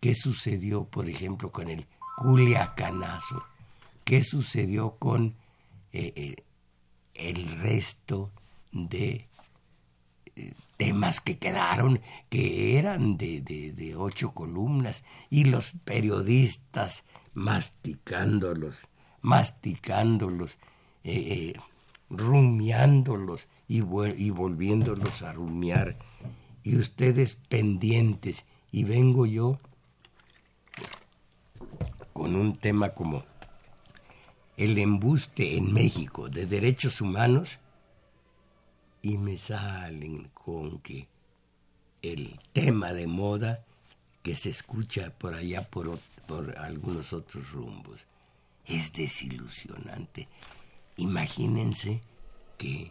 ¿Qué 0.00 0.14
sucedió, 0.14 0.84
por 0.84 1.08
ejemplo, 1.08 1.50
con 1.50 1.68
el 1.68 1.86
Culiacanazo? 2.16 3.42
¿Qué 4.04 4.22
sucedió 4.22 4.96
con 4.98 5.34
eh, 5.92 6.12
eh, 6.14 6.44
el 7.14 7.58
resto 7.60 8.30
de 8.72 9.26
temas 10.76 11.20
que 11.20 11.38
quedaron, 11.38 12.00
que 12.28 12.78
eran 12.78 13.16
de, 13.16 13.40
de, 13.40 13.96
ocho 13.96 14.32
columnas, 14.32 15.04
y 15.30 15.44
los 15.44 15.72
periodistas 15.84 17.04
masticándolos, 17.34 18.88
masticándolos, 19.22 20.58
eh, 21.04 21.14
eh, 21.14 21.60
rumiándolos 22.10 23.48
y, 23.68 23.78
y 23.78 24.30
volviéndolos 24.30 25.22
a 25.22 25.32
rumiar, 25.32 25.98
y 26.62 26.76
ustedes 26.76 27.36
pendientes, 27.48 28.44
y 28.70 28.84
vengo 28.84 29.26
yo 29.26 29.58
con 32.12 32.34
un 32.34 32.56
tema 32.56 32.90
como 32.90 33.24
el 34.56 34.78
embuste 34.78 35.56
en 35.56 35.72
México 35.72 36.28
de 36.28 36.46
derechos 36.46 37.00
humanos, 37.00 37.58
y 39.06 39.18
me 39.18 39.38
salen 39.38 40.30
con 40.34 40.80
que 40.80 41.06
el 42.02 42.40
tema 42.52 42.92
de 42.92 43.06
moda 43.06 43.64
que 44.24 44.34
se 44.34 44.50
escucha 44.50 45.10
por 45.16 45.32
allá 45.34 45.62
por, 45.62 45.96
por 46.26 46.58
algunos 46.58 47.12
otros 47.12 47.52
rumbos. 47.52 48.04
es 48.64 48.92
desilusionante. 48.92 50.26
Imagínense 50.96 52.00
que, 52.58 52.90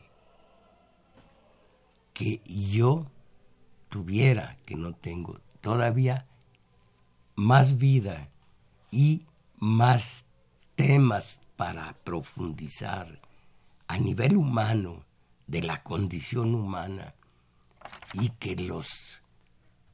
que 2.14 2.40
yo 2.46 3.12
tuviera, 3.90 4.56
que 4.66 4.76
no 4.76 4.94
tengo 4.96 5.42
todavía, 5.60 6.26
más 7.36 7.78
vida 7.78 8.30
y 8.90 9.26
más 9.58 10.26
temas 10.76 11.42
para 11.58 11.92
profundizar 12.06 13.20
a 13.90 13.98
nivel 13.98 14.38
humano 14.38 15.05
de 15.48 15.62
la 15.62 15.84
condición 15.84 16.56
humana 16.56 17.14
y 18.14 18.30
que 18.30 18.56
los 18.56 19.22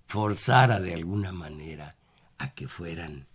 forzara 0.07 0.79
de 0.79 0.93
alguna 0.93 1.31
manera 1.31 1.95
a 2.37 2.53
que 2.53 2.67
fueran 2.67 3.27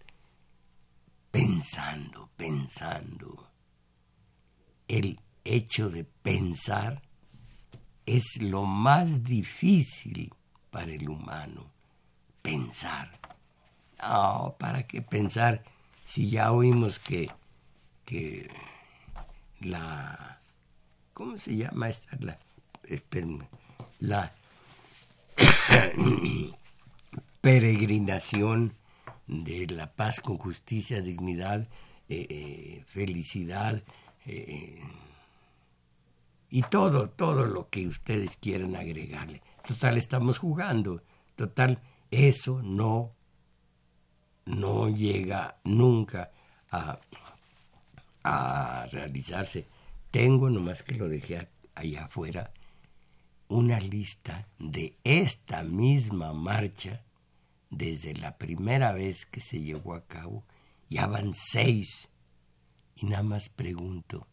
pensando, 1.31 2.31
pensando. 2.37 3.51
El 4.89 5.21
hecho 5.45 5.91
de 5.91 6.05
pensar 6.05 7.03
es 8.07 8.41
lo 8.41 8.63
más 8.63 9.23
difícil 9.23 10.33
para 10.71 10.93
el 10.93 11.09
humano, 11.09 11.71
pensar. 12.43 13.19
No, 14.01 14.57
¿para 14.59 14.87
qué 14.87 15.03
pensar 15.03 15.65
si 16.05 16.31
ya 16.31 16.53
oímos 16.53 16.99
que, 16.99 17.31
que 18.05 18.49
la... 19.61 20.41
¿Cómo 21.17 21.39
se 21.39 21.57
llama 21.57 21.89
esta? 21.89 22.19
La, 24.01 24.35
peregrinación 27.41 28.75
de 29.27 29.67
la 29.69 29.91
paz 29.95 30.21
con 30.21 30.37
justicia, 30.37 31.01
dignidad, 31.01 31.69
eh, 32.11 32.27
eh, 32.29 32.85
felicidad 32.85 33.83
eh, 34.27 34.79
y 36.51 36.61
todo, 36.65 37.09
todo 37.09 37.47
lo 37.47 37.71
que 37.71 37.87
ustedes 37.89 38.37
quieran 38.37 38.77
agregarle. 38.77 39.41
Total, 39.67 39.97
estamos 39.97 40.37
jugando. 40.37 41.03
Total, 41.35 41.81
eso 42.11 42.61
no, 42.63 43.13
no 44.45 44.91
llega 44.91 45.57
nunca 45.65 46.31
a, 46.71 46.99
a 48.23 48.87
realizarse. 48.93 49.67
Tengo, 50.17 50.49
nomás 50.49 50.83
que 50.83 50.95
lo 50.95 51.11
dejé 51.11 51.47
allá 51.75 52.07
afuera, 52.07 52.51
una 53.49 53.79
lista 53.81 54.49
de 54.59 54.97
esta 55.05 55.63
misma 55.63 56.33
marcha 56.33 57.05
desde 57.69 58.15
la 58.15 58.39
primera 58.39 58.93
vez 58.93 59.27
que 59.27 59.43
se 59.43 59.61
llevó 59.61 59.93
a 59.93 60.07
cabo, 60.07 60.43
ya 60.89 61.07
van 61.07 61.35
seis. 61.35 62.09
Y 62.95 63.05
nada 63.05 63.25
más 63.25 63.51
pregunto, 63.51 64.27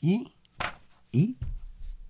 ¿y? 0.00 0.32
¿Y? 1.12 1.36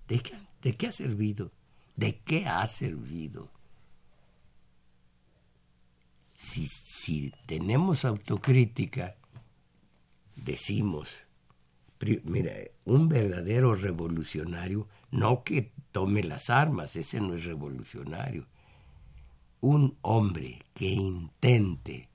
¿De 0.07 0.21
qué, 0.21 0.33
de 0.63 0.75
qué 0.75 0.87
ha 0.87 0.93
servido? 0.93 1.53
¿De 1.97 2.21
qué 2.21 2.47
ha 2.47 2.67
servido? 2.67 3.51
Si, 6.35 6.67
si 6.67 7.35
tenemos 7.45 8.07
autocrítica, 8.07 9.17
decimos, 10.35 11.28
mira, 12.25 12.53
un 12.85 13.09
verdadero 13.09 13.75
revolucionario, 13.75 14.89
no 15.11 15.43
que 15.43 15.73
tome 15.93 16.23
las 16.23 16.51
armas, 16.51 16.97
ese 16.97 17.21
no 17.21 17.35
es 17.35 17.45
revolucionario, 17.45 18.47
un 19.61 19.97
hombre 20.03 20.63
que 20.75 20.87
intente 20.87 22.09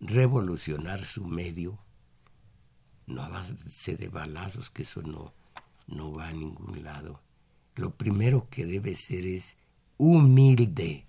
revolucionar 0.00 1.04
su 1.04 1.24
medio, 1.24 1.78
no 3.06 3.22
a 3.22 3.28
base 3.28 3.96
de 3.96 4.08
balazos, 4.08 4.70
que 4.70 4.82
eso 4.82 5.02
no, 5.02 5.32
no 5.86 6.12
va 6.12 6.28
a 6.28 6.32
ningún 6.32 6.82
lado. 6.82 7.20
Lo 7.76 7.94
primero 7.94 8.46
que 8.50 8.66
debe 8.66 8.96
ser 8.96 9.26
es 9.26 9.56
humilde. 9.96 11.06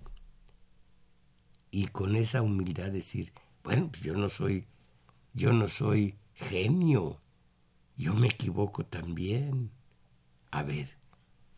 Y 1.69 1.88
con 1.88 2.15
esa 2.15 2.41
humildad 2.41 2.91
decir, 2.91 3.32
bueno, 3.63 3.89
pues 3.89 4.01
yo 4.01 4.13
no 4.15 4.30
soy, 4.30 4.65
yo 5.34 5.54
no 5.54 5.67
soy 5.67 6.15
genio, 6.34 7.19
yo 8.01 8.15
me 8.15 8.29
equivoco 8.29 8.83
también. 8.83 9.69
A 10.49 10.63
ver, 10.63 10.97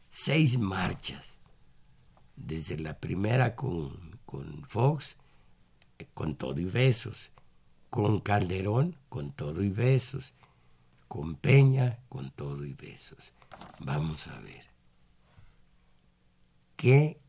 seis 0.09 0.59
marchas 0.59 1.37
desde 2.35 2.77
la 2.77 2.99
primera 2.99 3.55
con, 3.55 4.19
con 4.25 4.65
Fox, 4.67 5.15
eh, 5.99 6.07
con 6.13 6.35
todo 6.35 6.59
y 6.59 6.65
besos, 6.65 7.31
con 7.89 8.19
Calderón, 8.19 8.97
con 9.07 9.31
todo 9.31 9.63
y 9.63 9.69
besos, 9.69 10.33
con 11.07 11.37
Peña, 11.37 11.99
con 12.09 12.29
todo 12.31 12.65
y 12.65 12.73
besos. 12.73 13.31
Vamos 13.79 14.27
a 14.27 14.37
ver. 14.41 14.65
Qué 16.75 17.21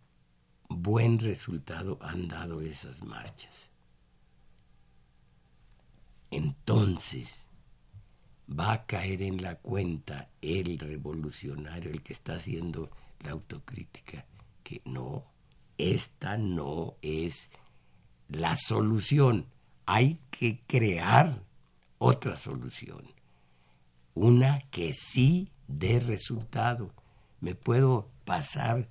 buen 0.68 1.20
resultado 1.20 1.98
han 2.02 2.26
dado 2.26 2.62
esas 2.62 3.04
marchas. 3.04 3.70
Entonces, 6.32 7.46
va 8.48 8.72
a 8.72 8.86
caer 8.86 9.22
en 9.22 9.42
la 9.42 9.56
cuenta 9.56 10.28
el 10.42 10.78
revolucionario, 10.78 11.90
el 11.90 12.02
que 12.02 12.12
está 12.12 12.34
haciendo 12.34 12.90
la 13.20 13.32
autocrítica 13.32 14.26
que 14.62 14.80
no, 14.84 15.24
esta 15.78 16.36
no 16.36 16.96
es 17.02 17.50
la 18.28 18.56
solución. 18.56 19.46
Hay 19.86 20.18
que 20.30 20.60
crear 20.66 21.42
otra 21.98 22.36
solución. 22.36 23.04
Una 24.14 24.58
que 24.70 24.92
sí 24.92 25.50
dé 25.68 26.00
resultado. 26.00 26.92
Me 27.40 27.54
puedo 27.54 28.08
pasar 28.24 28.88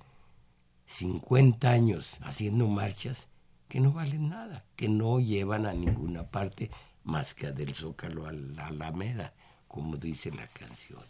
50 0.86 1.70
años 1.70 2.18
haciendo 2.22 2.68
marchas 2.68 3.28
que 3.68 3.80
no 3.80 3.92
valen 3.92 4.28
nada, 4.28 4.64
que 4.76 4.88
no 4.88 5.18
llevan 5.18 5.66
a 5.66 5.72
ninguna 5.72 6.24
parte 6.30 6.70
más 7.02 7.34
que 7.34 7.50
del 7.50 7.74
Zócalo 7.74 8.26
a 8.26 8.32
la 8.32 8.66
Alameda, 8.66 9.34
como 9.74 9.96
dice 9.96 10.30
la 10.30 10.46
canción. 10.46 11.02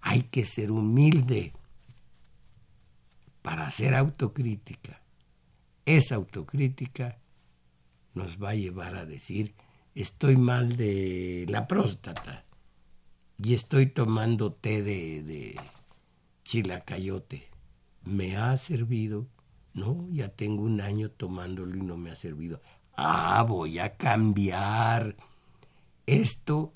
Hay 0.00 0.24
que 0.24 0.44
ser 0.44 0.72
humilde 0.72 1.52
para 3.40 3.68
hacer 3.68 3.94
autocrítica. 3.94 5.00
Esa 5.86 6.16
autocrítica 6.16 7.18
nos 8.14 8.42
va 8.42 8.50
a 8.50 8.54
llevar 8.56 8.96
a 8.96 9.06
decir, 9.06 9.54
estoy 9.94 10.36
mal 10.36 10.74
de 10.76 11.46
la 11.48 11.68
próstata 11.68 12.44
y 13.38 13.54
estoy 13.54 13.86
tomando 13.86 14.52
té 14.52 14.82
de, 14.82 15.22
de 15.22 15.60
chilacayote. 16.42 17.48
¿Me 18.02 18.36
ha 18.36 18.58
servido? 18.58 19.28
No, 19.72 20.08
ya 20.10 20.30
tengo 20.30 20.64
un 20.64 20.80
año 20.80 21.12
tomándolo 21.12 21.76
y 21.76 21.82
no 21.82 21.96
me 21.96 22.10
ha 22.10 22.16
servido. 22.16 22.60
Ah, 22.96 23.44
voy 23.48 23.78
a 23.78 23.96
cambiar. 23.96 25.14
Esto 26.06 26.72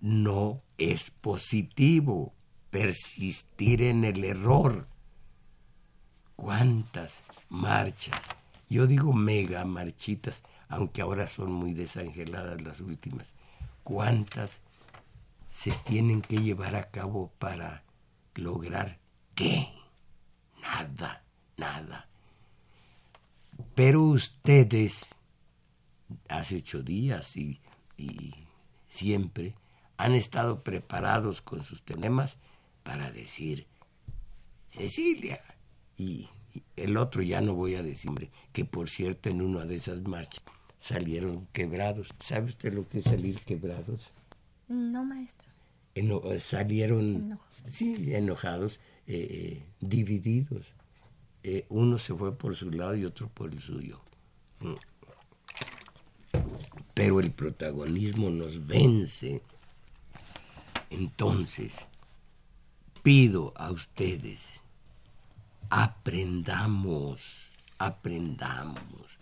no 0.00 0.62
es 0.78 1.10
positivo. 1.10 2.34
Persistir 2.70 3.82
en 3.82 4.04
el 4.04 4.24
error 4.24 4.86
cuántas 6.36 7.22
marchas, 7.48 8.24
yo 8.68 8.86
digo 8.86 9.12
mega 9.12 9.64
marchitas, 9.64 10.42
aunque 10.68 11.02
ahora 11.02 11.28
son 11.28 11.52
muy 11.52 11.74
desangeladas 11.74 12.62
las 12.62 12.80
últimas, 12.80 13.34
cuántas 13.82 14.60
se 15.48 15.72
tienen 15.84 16.22
que 16.22 16.38
llevar 16.38 16.76
a 16.76 16.90
cabo 16.90 17.32
para 17.38 17.82
lograr 18.34 18.98
qué? 19.34 19.68
Nada, 20.62 21.24
nada. 21.56 22.08
Pero 23.74 24.02
ustedes, 24.02 25.04
hace 26.28 26.56
ocho 26.56 26.82
días 26.82 27.36
y, 27.36 27.60
y 27.98 28.32
siempre, 28.88 29.54
han 30.00 30.14
estado 30.14 30.62
preparados 30.62 31.42
con 31.42 31.62
sus 31.62 31.82
temas 31.82 32.38
para 32.82 33.10
decir, 33.10 33.66
Cecilia, 34.70 35.42
y, 35.98 36.28
el 36.76 36.96
otro 36.96 37.22
ya 37.22 37.40
no 37.40 37.54
voy 37.54 37.74
a 37.74 37.82
decir, 37.82 38.30
que 38.52 38.64
por 38.64 38.88
cierto 38.88 39.28
en 39.28 39.42
una 39.42 39.64
de 39.66 39.76
esas 39.76 40.00
marchas 40.02 40.42
salieron 40.78 41.46
quebrados. 41.52 42.08
¿Sabe 42.18 42.46
usted 42.46 42.72
lo 42.72 42.88
que 42.88 42.98
es 42.98 43.04
salir 43.04 43.38
quebrados? 43.40 44.10
No, 44.68 45.04
maestro. 45.04 45.48
Eh, 45.94 46.40
salieron, 46.40 47.38
sí, 47.68 48.14
enojados, 48.14 48.80
eh, 49.06 49.28
eh, 49.30 49.62
divididos. 49.80 50.72
uno 51.68 51.98
se 51.98 52.14
fue 52.14 52.36
por 52.36 52.56
su 52.56 52.70
lado 52.70 52.96
y 52.96 53.04
otro 53.04 53.28
por 53.28 53.52
el 53.52 53.60
suyo. 53.60 54.00
Mm. 54.60 54.74
Pero 56.94 57.20
el 57.20 57.32
protagonismo 57.32 58.30
nos 58.30 58.66
vence. 58.66 59.42
Entonces, 60.90 61.86
pido 63.02 63.52
a 63.56 63.70
ustedes 63.70 64.60
aprendamos, 65.70 67.48
aprendamos, 67.78 69.18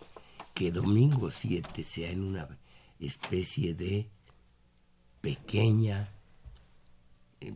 que 0.55 0.71
domingo 0.71 1.29
7 1.29 1.83
sea 1.83 2.09
en 2.09 2.23
una 2.23 2.49
especie 2.99 3.75
de 3.75 4.09
pequeña 5.21 6.09
eh, 7.39 7.53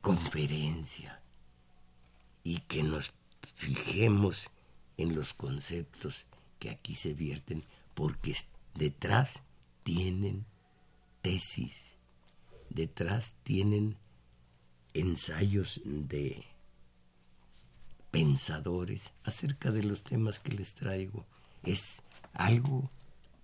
conferencia 0.00 1.22
y 2.42 2.58
que 2.58 2.82
nos 2.82 3.12
fijemos 3.54 4.50
en 4.96 5.14
los 5.14 5.32
conceptos 5.34 6.26
que 6.58 6.70
aquí 6.70 6.96
se 6.96 7.14
vierten 7.14 7.64
porque 7.94 8.36
detrás 8.74 9.40
tienen 9.84 10.44
tesis, 11.22 11.91
detrás 12.74 13.34
tienen 13.42 13.96
ensayos 14.94 15.80
de 15.84 16.44
pensadores 18.10 19.12
acerca 19.24 19.70
de 19.70 19.82
los 19.82 20.02
temas 20.02 20.38
que 20.38 20.52
les 20.52 20.74
traigo. 20.74 21.24
Es 21.62 22.02
algo 22.32 22.90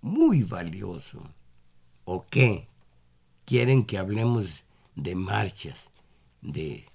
muy 0.01 0.43
valioso. 0.43 1.21
¿O 2.05 2.25
qué? 2.29 2.67
Quieren 3.45 3.85
que 3.85 3.97
hablemos 3.97 4.63
de 4.95 5.15
marchas, 5.15 5.89
de, 6.41 6.85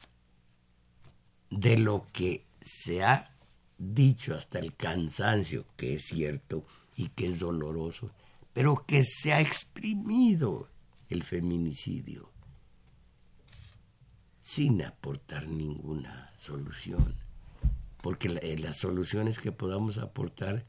de 1.51 1.79
lo 1.79 2.07
que 2.13 2.45
se 2.61 3.05
ha 3.05 3.31
dicho 3.79 4.35
hasta 4.35 4.59
el 4.59 4.75
cansancio, 4.75 5.67
que 5.77 5.95
es 5.95 6.07
cierto 6.07 6.65
y 6.97 7.09
que 7.09 7.27
es 7.27 7.41
doloroso, 7.41 8.11
pero 8.53 8.85
que 8.87 9.05
se 9.05 9.33
ha 9.33 9.41
exprimido 9.41 10.69
el 11.09 11.23
feminicidio 11.23 12.35
sin 14.45 14.83
aportar 14.83 15.49
ninguna 15.49 16.31
solución, 16.37 17.17
porque 18.03 18.29
eh, 18.43 18.59
las 18.59 18.77
soluciones 18.77 19.39
que 19.39 19.53
podamos 19.53 19.97
aportar 19.97 20.67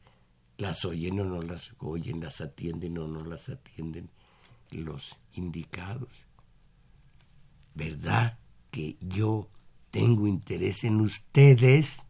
las 0.57 0.85
oyen 0.85 1.19
o 1.19 1.25
no 1.25 1.41
las 1.41 1.73
oyen, 1.79 2.21
las 2.21 2.39
atienden 2.39 2.97
o 2.97 3.07
no 3.07 3.25
las 3.25 3.49
atienden 3.49 4.09
los 4.71 5.17
indicados. 5.33 6.09
¿Verdad 7.73 8.39
que 8.71 8.95
yo 9.01 9.49
tengo 9.91 10.25
interés 10.27 10.85
en 10.85 11.01
ustedes 11.01 12.07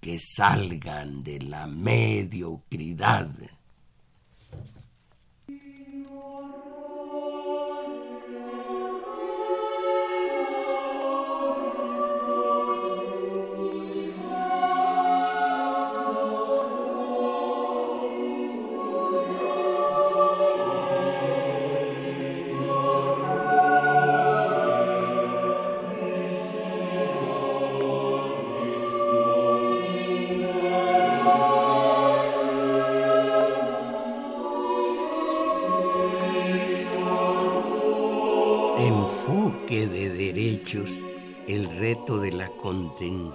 que 0.00 0.18
salgan 0.18 1.22
de 1.22 1.40
la 1.40 1.66
mediocridad? 1.66 3.28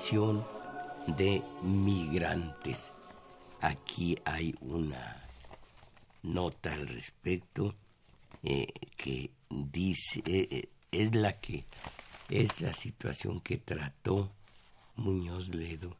De 0.09 1.43
migrantes. 1.63 2.93
Aquí 3.59 4.17
hay 4.23 4.55
una 4.61 5.27
nota 6.23 6.71
al 6.71 6.87
respecto 6.87 7.75
eh, 8.41 8.67
que 8.95 9.31
dice 9.49 10.21
eh, 10.25 10.47
eh, 10.49 10.69
es 10.91 11.13
la 11.13 11.41
que 11.41 11.65
es 12.29 12.61
la 12.61 12.71
situación 12.71 13.41
que 13.41 13.57
trató 13.57 14.31
Muñoz 14.95 15.49
Ledo 15.49 15.97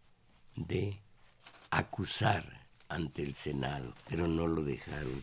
de 0.56 1.02
acusar 1.70 2.66
ante 2.88 3.24
el 3.24 3.36
Senado, 3.36 3.94
pero 4.08 4.26
no 4.28 4.48
lo 4.48 4.64
dejaron. 4.64 5.22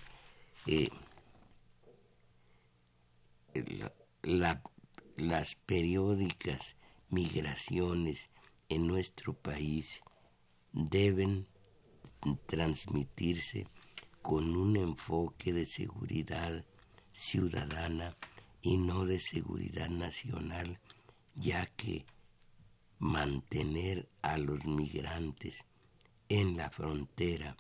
las 5.17 5.55
periódicas 5.65 6.77
migraciones 7.09 8.29
en 8.69 8.87
nuestro 8.87 9.35
país 9.35 10.01
deben 10.73 11.47
transmitirse 12.47 13.67
con 14.23 14.57
un 14.57 14.77
enfoque 14.77 15.53
de 15.53 15.67
seguridad 15.67 16.65
ciudadana 17.13 18.17
y 18.63 18.79
no 18.79 19.05
de 19.05 19.21
seguridad 19.21 19.91
nacional, 19.91 20.79
ya 21.35 21.67
que 21.77 22.07
mantener 22.99 24.09
a 24.23 24.39
los 24.39 24.65
migrantes 24.65 25.65
en 26.29 26.57
la 26.57 26.71
frontera 26.71 27.57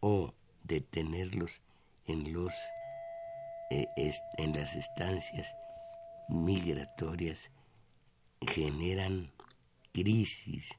o 0.00 0.34
detenerlos 0.64 1.60
en 2.06 2.32
los 2.32 2.52
eh, 3.70 3.86
en 4.36 4.52
las 4.52 4.74
estancias 4.74 5.54
migratorias 6.28 7.50
generan 8.40 9.30
crisis, 9.92 10.70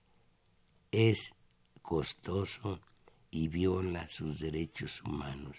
es 0.91 1.33
costoso 1.81 2.79
y 3.31 3.47
viola 3.47 4.07
sus 4.07 4.39
derechos 4.39 5.01
humanos. 5.03 5.57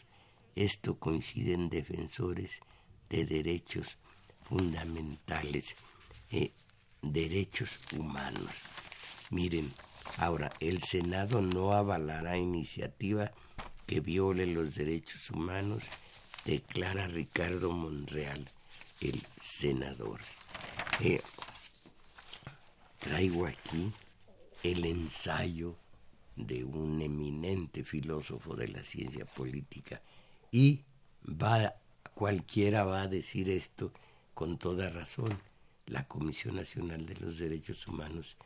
Esto 0.54 0.98
coincide 0.98 1.54
en 1.54 1.68
defensores 1.68 2.60
de 3.08 3.24
derechos 3.24 3.96
fundamentales, 4.42 5.74
eh, 6.30 6.52
derechos 7.02 7.80
humanos. 7.96 8.50
Miren, 9.30 9.72
ahora, 10.18 10.52
el 10.60 10.82
Senado 10.82 11.42
no 11.42 11.72
avalará 11.72 12.36
iniciativa 12.36 13.32
que 13.86 14.00
viole 14.00 14.46
los 14.46 14.74
derechos 14.74 15.30
humanos, 15.30 15.82
declara 16.44 17.08
Ricardo 17.08 17.72
Monreal, 17.72 18.50
el 19.00 19.22
senador. 19.40 20.20
Eh, 21.00 21.20
traigo 23.04 23.46
aquí 23.46 23.92
el 24.62 24.86
ensayo 24.86 25.76
de 26.36 26.64
un 26.64 27.02
eminente 27.02 27.84
filósofo 27.84 28.56
de 28.56 28.68
la 28.68 28.82
ciencia 28.82 29.26
política 29.26 30.00
y 30.50 30.80
va 31.22 31.74
cualquiera 32.14 32.84
va 32.84 33.02
a 33.02 33.08
decir 33.08 33.50
esto 33.50 33.92
con 34.32 34.56
toda 34.56 34.88
razón. 34.88 35.38
La 35.86 36.08
Comisión 36.08 36.56
Nacional 36.56 37.04
de 37.04 37.16
los 37.16 37.36
Derechos 37.36 37.86
Humanos 37.86 38.38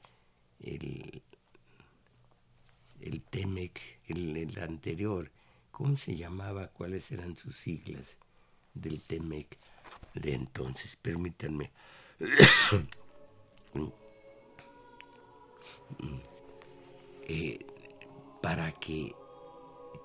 el, 0.61 1.21
el 3.01 3.23
TEMEC, 3.23 3.81
el, 4.07 4.37
el, 4.37 4.57
anterior, 4.61 5.33
¿cómo 5.73 5.97
se 5.97 6.15
llamaba? 6.15 6.69
¿Cuáles 6.69 7.11
eran 7.11 7.37
sus 7.37 7.57
siglas 7.57 8.17
del 8.75 9.01
TEMEC 9.01 9.59
de 10.15 10.35
entonces? 10.35 10.95
Permítanme. 11.03 11.73
Eh, 17.27 17.59
para 18.43 18.71
que 18.73 19.15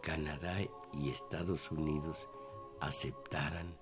Canadá 0.02 0.58
y 0.94 1.10
Estados 1.10 1.70
Unidos 1.70 2.18
aceptaran 2.80 3.76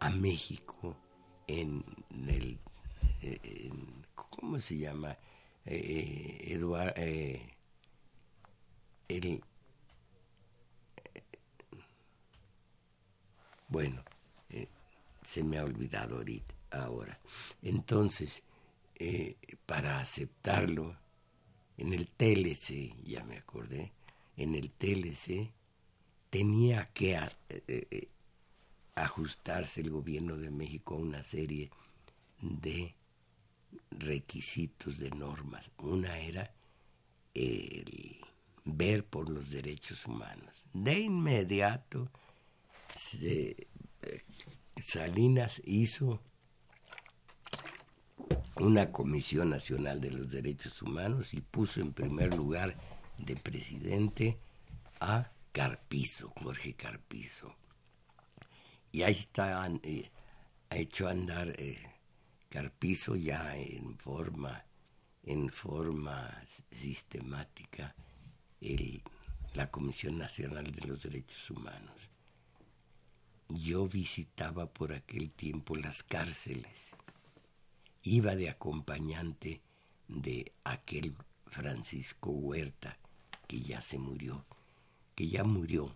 a 0.00 0.10
México 0.10 0.96
en 1.46 1.84
el 2.28 2.58
¿cómo 4.14 4.60
se 4.60 4.78
llama? 4.78 5.16
Eh, 5.64 6.48
Eduardo 6.48 6.92
eh, 6.96 7.54
el 9.08 9.44
bueno 13.68 14.02
se 15.22 15.44
me 15.44 15.58
ha 15.58 15.64
olvidado 15.64 16.16
ahorita 16.16 16.54
ahora 16.72 17.20
entonces 17.62 18.42
para 19.66 20.00
aceptarlo 20.00 20.96
en 21.78 21.92
el 21.92 22.08
TLC, 22.08 22.94
ya 23.04 23.24
me 23.24 23.36
acordé, 23.36 23.92
en 24.36 24.54
el 24.54 24.70
TLC 24.70 25.50
tenía 26.30 26.90
que 26.92 27.14
eh, 27.14 27.30
eh, 27.68 28.08
ajustarse 28.94 29.80
el 29.80 29.90
gobierno 29.90 30.36
de 30.36 30.50
México 30.50 30.94
a 30.94 30.98
una 30.98 31.22
serie 31.22 31.70
de 32.40 32.94
requisitos 33.90 34.98
de 34.98 35.10
normas. 35.10 35.70
Una 35.78 36.18
era 36.18 36.52
el 37.34 38.18
ver 38.64 39.04
por 39.04 39.28
los 39.28 39.50
derechos 39.50 40.06
humanos. 40.06 40.64
De 40.72 40.98
inmediato 41.00 42.10
eh, 43.22 43.66
Salinas 44.82 45.62
hizo 45.64 46.20
una 48.60 48.90
Comisión 48.90 49.50
Nacional 49.50 50.00
de 50.00 50.10
los 50.10 50.30
Derechos 50.30 50.80
Humanos 50.80 51.34
y 51.34 51.42
puso 51.42 51.80
en 51.80 51.92
primer 51.92 52.34
lugar 52.34 52.74
de 53.18 53.36
presidente 53.36 54.38
a 55.00 55.30
Carpizo, 55.52 56.32
Jorge 56.42 56.74
Carpizo. 56.74 57.54
Y 58.92 59.02
ahí 59.02 59.12
está, 59.12 59.68
eh, 59.82 60.10
hecho 60.70 61.08
andar 61.08 61.54
eh, 61.58 61.78
Carpizo 62.48 63.14
ya 63.14 63.56
en 63.56 63.98
forma, 63.98 64.64
en 65.22 65.50
forma 65.50 66.42
sistemática 66.70 67.94
la 69.54 69.70
Comisión 69.70 70.18
Nacional 70.18 70.70
de 70.72 70.86
los 70.86 71.02
Derechos 71.02 71.50
Humanos. 71.50 72.10
Yo 73.48 73.86
visitaba 73.86 74.66
por 74.66 74.92
aquel 74.92 75.30
tiempo 75.30 75.76
las 75.76 76.02
cárceles 76.02 76.95
iba 78.06 78.36
de 78.36 78.48
acompañante 78.48 79.60
de 80.06 80.52
aquel 80.62 81.16
Francisco 81.46 82.30
Huerta, 82.30 82.96
que 83.48 83.60
ya 83.60 83.80
se 83.80 83.98
murió, 83.98 84.44
que 85.16 85.26
ya 85.26 85.42
murió. 85.42 85.92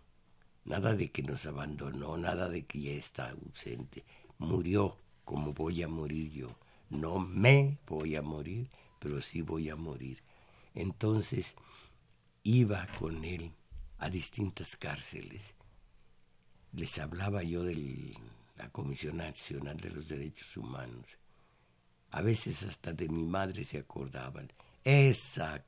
Nada 0.64 0.96
de 0.96 1.12
que 1.12 1.22
nos 1.22 1.46
abandonó, 1.46 2.16
nada 2.16 2.48
de 2.48 2.66
que 2.66 2.80
ya 2.80 2.90
está 2.92 3.30
ausente. 3.30 4.04
Murió 4.38 4.98
como 5.24 5.52
voy 5.52 5.84
a 5.84 5.88
morir 5.88 6.32
yo. 6.32 6.48
No 6.88 7.20
me 7.20 7.78
voy 7.86 8.16
a 8.16 8.22
morir, 8.22 8.68
pero 8.98 9.20
sí 9.20 9.42
voy 9.42 9.70
a 9.70 9.76
morir. 9.76 10.20
Entonces 10.74 11.54
iba 12.42 12.88
con 12.98 13.24
él 13.24 13.52
a 13.98 14.10
distintas 14.10 14.76
cárceles. 14.76 15.54
Les 16.72 16.98
hablaba 16.98 17.44
yo 17.44 17.62
de 17.62 18.16
la 18.56 18.66
Comisión 18.68 19.18
Nacional 19.18 19.76
de 19.76 19.90
los 19.90 20.08
Derechos 20.08 20.56
Humanos 20.56 21.19
a 22.10 22.22
veces 22.22 22.62
hasta 22.62 22.92
de 22.92 23.08
mi 23.08 23.24
madre 23.24 23.64
se 23.64 23.78
acordaban. 23.78 24.52
Esa 24.84 25.64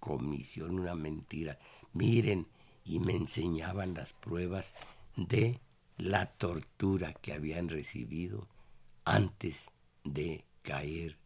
comisión, 0.00 0.78
una 0.78 0.94
mentira. 0.94 1.58
Miren, 1.92 2.46
y 2.84 3.00
me 3.00 3.14
enseñaban 3.14 3.94
las 3.94 4.12
pruebas 4.12 4.74
de 5.16 5.60
la 5.98 6.26
tortura 6.26 7.12
que 7.12 7.32
habían 7.32 7.68
recibido 7.68 8.48
antes 9.04 9.68
de 10.04 10.44
caer 10.62 11.16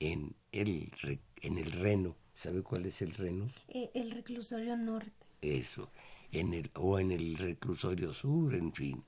en 0.00 0.34
el, 0.52 0.92
en 1.40 1.58
el 1.58 1.72
Reno. 1.72 2.16
¿Sabe 2.34 2.62
cuál 2.62 2.86
es 2.86 3.02
el 3.02 3.14
Reno? 3.14 3.48
Eh, 3.68 3.90
el 3.94 4.10
reclusorio 4.10 4.76
norte. 4.76 5.12
Eso, 5.40 5.90
en 6.32 6.54
el, 6.54 6.70
o 6.74 6.98
en 6.98 7.12
el 7.12 7.36
reclusorio 7.36 8.12
sur, 8.12 8.54
en 8.54 8.72
fin. 8.72 9.04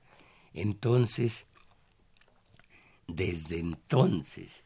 Entonces, 0.53 1.45
desde 3.07 3.59
entonces, 3.59 4.63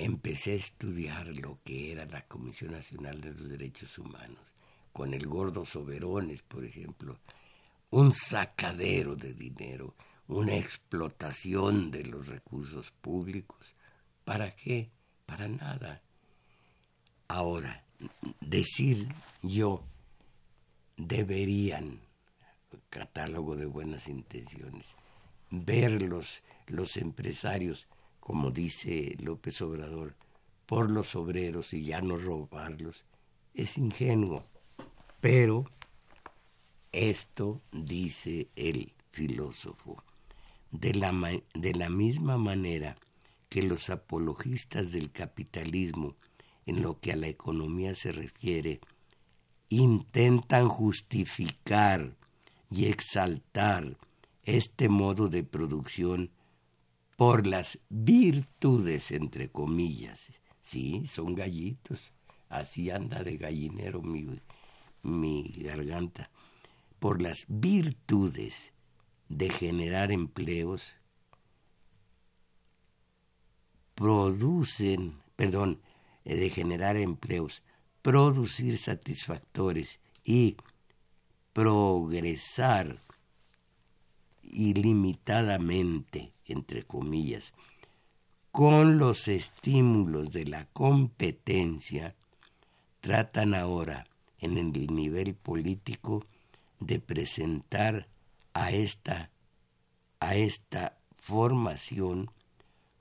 empecé 0.00 0.52
a 0.52 0.56
estudiar 0.56 1.26
lo 1.26 1.60
que 1.62 1.92
era 1.92 2.06
la 2.06 2.22
Comisión 2.26 2.72
Nacional 2.72 3.20
de 3.20 3.30
los 3.30 3.48
Derechos 3.48 3.98
Humanos, 3.98 4.54
con 4.92 5.12
el 5.14 5.26
gordo 5.26 5.66
Soberones, 5.66 6.42
por 6.42 6.64
ejemplo, 6.64 7.18
un 7.90 8.12
sacadero 8.12 9.14
de 9.14 9.34
dinero, 9.34 9.94
una 10.26 10.56
explotación 10.56 11.90
de 11.90 12.04
los 12.04 12.28
recursos 12.28 12.90
públicos. 13.00 13.74
¿Para 14.24 14.54
qué? 14.54 14.90
Para 15.26 15.48
nada. 15.48 16.00
Ahora, 17.28 17.84
decir 18.40 19.08
yo, 19.42 19.84
deberían, 20.96 22.00
catálogo 22.88 23.56
de 23.56 23.66
buenas 23.66 24.08
intenciones, 24.08 24.86
ver 25.50 26.02
los, 26.02 26.42
los 26.66 26.96
empresarios 26.96 27.86
como 28.20 28.50
dice 28.50 29.16
López 29.18 29.60
Obrador, 29.62 30.14
por 30.66 30.90
los 30.90 31.16
obreros 31.16 31.72
y 31.74 31.82
ya 31.84 32.00
no 32.00 32.16
robarlos, 32.16 33.04
es 33.54 33.76
ingenuo. 33.76 34.44
Pero 35.20 35.64
esto 36.92 37.60
dice 37.72 38.48
el 38.56 38.92
filósofo, 39.10 40.02
de 40.70 40.94
la, 40.94 41.12
de 41.54 41.74
la 41.74 41.88
misma 41.88 42.38
manera 42.38 42.96
que 43.48 43.62
los 43.62 43.90
apologistas 43.90 44.92
del 44.92 45.10
capitalismo, 45.10 46.14
en 46.66 46.82
lo 46.82 47.00
que 47.00 47.12
a 47.12 47.16
la 47.16 47.26
economía 47.26 47.94
se 47.94 48.12
refiere, 48.12 48.80
intentan 49.68 50.68
justificar 50.68 52.16
y 52.70 52.86
exaltar 52.86 53.96
este 54.44 54.88
modo 54.88 55.28
de 55.28 55.42
producción 55.42 56.30
por 57.20 57.46
las 57.46 57.78
virtudes, 57.90 59.10
entre 59.10 59.50
comillas. 59.50 60.32
Sí, 60.62 61.06
son 61.06 61.34
gallitos. 61.34 62.14
Así 62.48 62.90
anda 62.90 63.22
de 63.22 63.36
gallinero 63.36 64.00
mi, 64.00 64.40
mi 65.02 65.52
garganta. 65.58 66.30
Por 66.98 67.20
las 67.20 67.44
virtudes 67.46 68.72
de 69.28 69.50
generar 69.50 70.12
empleos, 70.12 70.82
producen, 73.94 75.20
perdón, 75.36 75.82
eh, 76.24 76.36
de 76.36 76.48
generar 76.48 76.96
empleos, 76.96 77.62
producir 78.00 78.78
satisfactores 78.78 80.00
y 80.24 80.56
progresar 81.52 83.02
ilimitadamente 84.42 86.32
entre 86.52 86.82
comillas, 86.82 87.52
con 88.50 88.98
los 88.98 89.28
estímulos 89.28 90.32
de 90.32 90.44
la 90.44 90.66
competencia, 90.66 92.16
tratan 93.00 93.54
ahora 93.54 94.04
en 94.38 94.58
el 94.58 94.72
nivel 94.72 95.34
político 95.34 96.24
de 96.80 96.98
presentar 96.98 98.08
a 98.52 98.72
esta, 98.72 99.30
a 100.18 100.34
esta 100.34 100.98
formación 101.18 102.30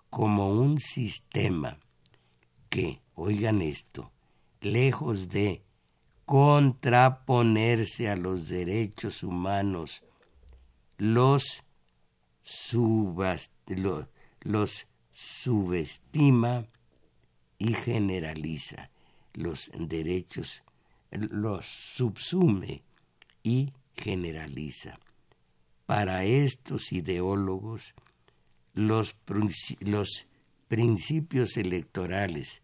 como 0.09 0.51
un 0.51 0.79
sistema 0.79 1.79
que, 2.69 3.01
oigan 3.15 3.61
esto, 3.61 4.11
lejos 4.61 5.29
de 5.29 5.63
contraponerse 6.25 8.09
a 8.09 8.15
los 8.15 8.49
derechos 8.49 9.23
humanos, 9.23 10.03
los 10.99 11.63
los 14.41 14.87
subestima 15.13 16.67
y 17.57 17.73
generaliza 17.73 18.89
los 19.33 19.71
derechos, 19.77 20.61
los 21.11 21.65
subsume 21.65 22.83
y 23.43 23.73
generaliza. 23.95 24.99
Para 25.85 26.25
estos 26.25 26.91
ideólogos, 26.91 27.93
los, 28.73 29.15
los 29.79 30.27
principios 30.67 31.57
electorales, 31.57 32.61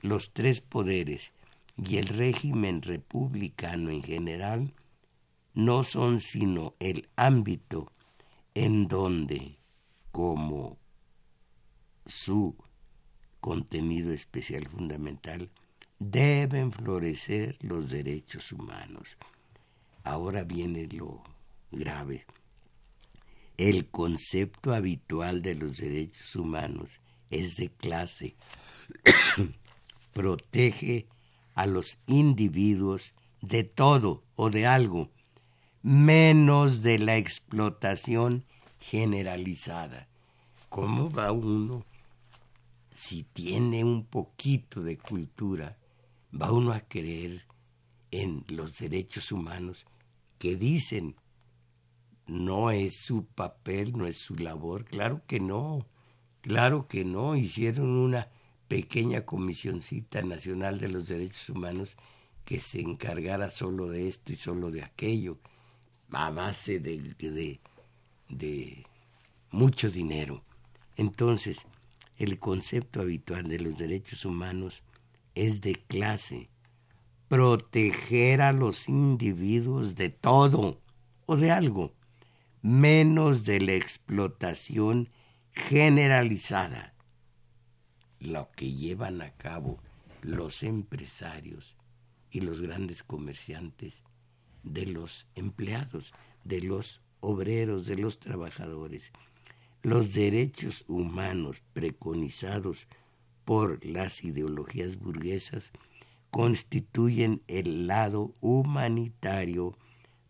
los 0.00 0.32
tres 0.32 0.60
poderes 0.60 1.32
y 1.76 1.96
el 1.98 2.08
régimen 2.08 2.82
republicano 2.82 3.90
en 3.90 4.02
general 4.02 4.72
no 5.54 5.84
son 5.84 6.20
sino 6.20 6.74
el 6.78 7.08
ámbito 7.16 7.92
en 8.54 8.88
donde, 8.88 9.58
como 10.10 10.78
su 12.06 12.56
contenido 13.40 14.12
especial 14.12 14.68
fundamental, 14.68 15.50
deben 15.98 16.72
florecer 16.72 17.56
los 17.60 17.90
derechos 17.90 18.52
humanos. 18.52 19.16
Ahora 20.04 20.44
viene 20.44 20.86
lo 20.86 21.22
grave. 21.70 22.26
El 23.56 23.88
concepto 23.88 24.74
habitual 24.74 25.42
de 25.42 25.54
los 25.54 25.76
derechos 25.76 26.34
humanos 26.34 27.00
es 27.30 27.56
de 27.56 27.68
clase. 27.68 28.34
Protege 30.12 31.06
a 31.54 31.66
los 31.66 31.98
individuos 32.06 33.14
de 33.40 33.64
todo 33.64 34.24
o 34.34 34.50
de 34.50 34.66
algo 34.66 35.10
menos 35.82 36.82
de 36.82 36.98
la 36.98 37.16
explotación 37.16 38.44
generalizada. 38.78 40.08
¿Cómo 40.68 41.10
va 41.10 41.32
uno, 41.32 41.84
si 42.92 43.24
tiene 43.24 43.84
un 43.84 44.04
poquito 44.04 44.82
de 44.82 44.96
cultura, 44.96 45.76
va 46.32 46.52
uno 46.52 46.72
a 46.72 46.80
creer 46.80 47.44
en 48.10 48.44
los 48.48 48.78
derechos 48.78 49.32
humanos 49.32 49.84
que 50.38 50.56
dicen 50.56 51.16
no 52.26 52.70
es 52.70 52.96
su 52.96 53.26
papel, 53.26 53.92
no 53.96 54.06
es 54.06 54.16
su 54.16 54.36
labor? 54.36 54.84
Claro 54.84 55.22
que 55.26 55.40
no. 55.40 55.86
Claro 56.40 56.88
que 56.88 57.04
no, 57.04 57.36
hicieron 57.36 57.88
una 57.90 58.28
pequeña 58.68 59.24
comisioncita 59.24 60.22
nacional 60.22 60.80
de 60.80 60.88
los 60.88 61.06
derechos 61.06 61.48
humanos 61.50 61.96
que 62.44 62.58
se 62.58 62.80
encargara 62.80 63.50
solo 63.50 63.88
de 63.88 64.08
esto 64.08 64.32
y 64.32 64.36
solo 64.36 64.70
de 64.70 64.82
aquello, 64.82 65.38
a 66.12 66.30
base 66.30 66.78
de, 66.78 67.60
de, 68.28 68.86
mucho 69.50 69.90
dinero. 69.90 70.42
Entonces, 70.96 71.58
el 72.18 72.38
concepto 72.38 73.00
habitual 73.00 73.48
de 73.48 73.58
los 73.58 73.78
derechos 73.78 74.24
humanos 74.24 74.82
es 75.34 75.60
de 75.60 75.74
clase, 75.74 76.48
proteger 77.28 78.42
a 78.42 78.52
los 78.52 78.88
individuos 78.88 79.94
de 79.94 80.10
todo 80.10 80.80
o 81.26 81.36
de 81.36 81.50
algo, 81.50 81.94
menos 82.60 83.44
de 83.44 83.60
la 83.60 83.72
explotación 83.72 85.08
generalizada, 85.52 86.94
lo 88.20 88.50
que 88.52 88.72
llevan 88.72 89.22
a 89.22 89.32
cabo 89.32 89.80
los 90.20 90.62
empresarios 90.62 91.74
y 92.30 92.40
los 92.40 92.60
grandes 92.60 93.02
comerciantes 93.02 94.02
de 94.62 94.86
los 94.86 95.26
empleados, 95.34 96.12
de 96.44 96.60
los 96.60 97.00
obreros, 97.20 97.86
de 97.86 97.96
los 97.96 98.18
trabajadores. 98.18 99.10
Los 99.82 100.12
derechos 100.12 100.84
humanos 100.88 101.56
preconizados 101.72 102.86
por 103.44 103.84
las 103.84 104.24
ideologías 104.24 104.98
burguesas 104.98 105.70
constituyen 106.30 107.42
el 107.46 107.86
lado 107.86 108.32
humanitario 108.40 109.76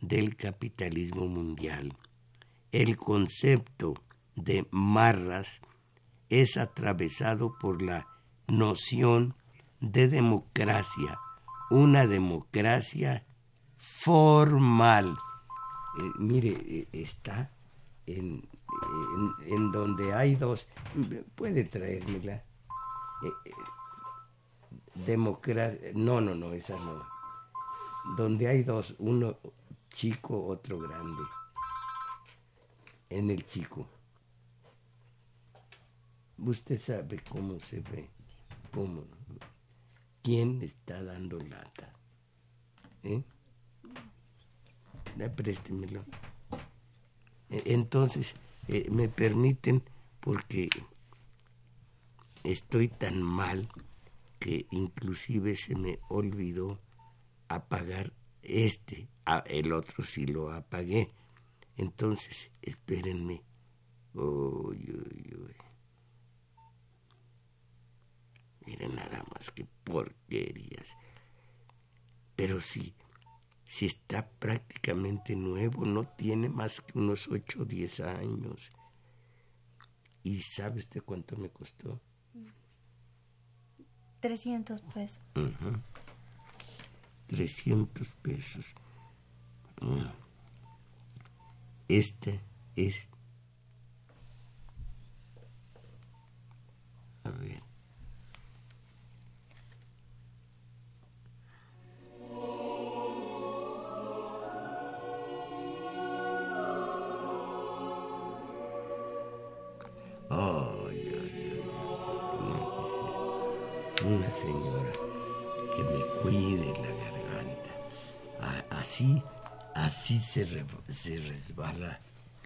del 0.00 0.36
capitalismo 0.36 1.26
mundial. 1.26 1.96
El 2.72 2.96
concepto 2.96 3.94
de 4.34 4.66
marras 4.70 5.60
es 6.28 6.56
atravesado 6.56 7.56
por 7.60 7.82
la 7.82 8.08
noción 8.48 9.34
de 9.80 10.08
democracia, 10.08 11.18
una 11.70 12.06
democracia 12.06 13.24
formal. 14.04 15.16
Eh, 15.98 16.12
mire, 16.18 16.50
eh, 16.50 16.88
está 16.92 17.50
en, 18.06 18.48
en, 19.46 19.70
donde 19.70 20.12
hay 20.12 20.34
dos. 20.34 20.66
Puede 21.36 21.64
traérmela. 21.64 22.42
Eh, 23.22 23.50
democracia. 25.06 25.92
No, 25.94 26.20
no, 26.20 26.34
no, 26.34 26.52
esa 26.52 26.76
no. 26.78 27.06
Donde 28.16 28.48
hay 28.48 28.64
dos, 28.64 28.96
uno 28.98 29.38
chico, 29.88 30.46
otro 30.46 30.80
grande. 30.80 31.22
En 33.08 33.30
el 33.30 33.46
chico. 33.46 33.86
Usted 36.38 36.80
sabe 36.80 37.22
cómo 37.30 37.60
se 37.60 37.80
ve. 37.80 38.10
¿Cómo? 38.74 39.04
¿Quién 40.22 40.62
está 40.62 41.02
dando 41.04 41.38
lata? 41.38 41.92
¿Eh? 43.04 43.22
Préstemelo. 45.36 46.00
E, 47.50 47.62
entonces, 47.66 48.34
eh, 48.68 48.88
me 48.90 49.08
permiten, 49.08 49.82
porque 50.20 50.68
estoy 52.44 52.88
tan 52.88 53.22
mal 53.22 53.68
que 54.38 54.66
inclusive 54.70 55.54
se 55.56 55.76
me 55.76 55.98
olvidó 56.08 56.80
apagar 57.48 58.12
este, 58.42 59.08
el 59.46 59.72
otro 59.72 60.04
sí 60.04 60.26
lo 60.26 60.50
apagué. 60.50 61.08
Entonces, 61.76 62.50
espérenme. 62.60 63.42
Uy, 64.14 64.90
uy, 64.90 65.34
uy. 65.38 65.56
Miren 68.66 68.94
nada 68.94 69.24
más 69.32 69.50
que 69.50 69.66
porquerías. 69.84 70.96
Pero 72.36 72.60
sí, 72.60 72.94
si 73.72 73.86
está 73.86 74.28
prácticamente 74.28 75.34
nuevo, 75.34 75.86
no 75.86 76.04
tiene 76.04 76.50
más 76.50 76.82
que 76.82 76.98
unos 76.98 77.26
8 77.26 77.62
o 77.62 77.64
10 77.64 78.00
años. 78.00 78.70
¿Y 80.22 80.42
sabe 80.42 80.80
usted 80.80 81.02
cuánto 81.02 81.38
me 81.38 81.48
costó? 81.48 81.98
300 84.20 84.82
pesos. 84.82 85.22
300 87.28 88.08
pesos. 88.20 88.74
Mm. 89.80 90.04
Esta 91.88 92.32
es... 92.76 93.08
A 97.24 97.30
ver. 97.30 97.61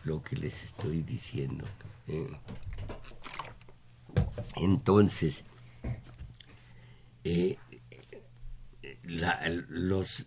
Lo 0.04 0.22
que 0.22 0.36
les 0.36 0.62
estoy 0.62 1.02
diciendo. 1.02 1.64
¿eh? 2.08 2.28
Entonces, 4.56 5.42
eh, 7.24 7.58
los, 9.02 10.26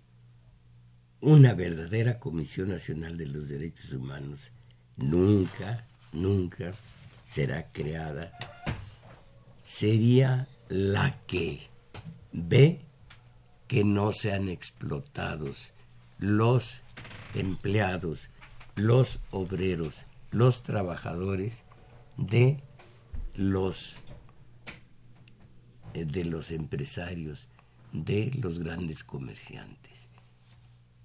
una 1.21 1.53
verdadera 1.53 2.19
Comisión 2.19 2.69
Nacional 2.69 3.17
de 3.17 3.27
los 3.27 3.49
Derechos 3.49 3.91
Humanos 3.93 4.51
nunca, 4.97 5.85
nunca 6.11 6.73
será 7.23 7.71
creada. 7.71 8.31
Sería 9.63 10.47
la 10.67 11.17
que 11.25 11.67
ve 12.31 12.81
que 13.67 13.83
no 13.83 14.11
sean 14.11 14.49
explotados 14.49 15.69
los 16.17 16.81
empleados, 17.35 18.29
los 18.79 19.19
obreros, 19.31 20.05
los 20.31 20.63
trabajadores 20.63 21.63
de 22.17 22.63
los 23.35 23.97
eh, 25.93 26.05
de 26.05 26.23
los 26.23 26.51
empresarios, 26.51 27.47
de 27.91 28.31
los 28.41 28.59
grandes 28.59 29.03
comerciantes. 29.03 30.07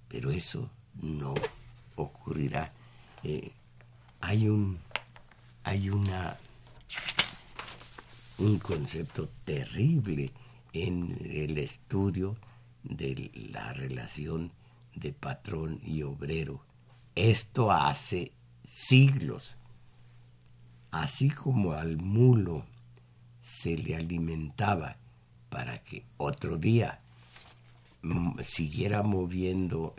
Pero 0.07 0.31
eso 0.31 0.69
no 1.01 1.33
ocurrirá. 1.95 2.71
Eh, 3.23 3.51
hay 4.21 4.47
un 4.47 4.79
hay 5.63 5.89
una 5.89 6.37
un 8.37 8.59
concepto 8.59 9.29
terrible 9.43 10.31
en 10.71 11.17
el 11.25 11.57
estudio 11.57 12.37
de 12.83 13.31
la 13.51 13.73
relación 13.73 14.51
de 14.93 15.11
patrón 15.11 15.81
y 15.83 16.03
obrero. 16.03 16.63
Esto 17.15 17.71
hace 17.71 18.33
siglos. 18.63 19.55
Así 20.91 21.29
como 21.29 21.73
al 21.73 21.97
mulo 21.97 22.65
se 23.39 23.77
le 23.77 23.95
alimentaba 23.95 24.97
para 25.49 25.81
que 25.81 26.03
otro 26.17 26.57
día 26.57 26.99
siguiera 28.43 29.01
moviendo 29.03 29.95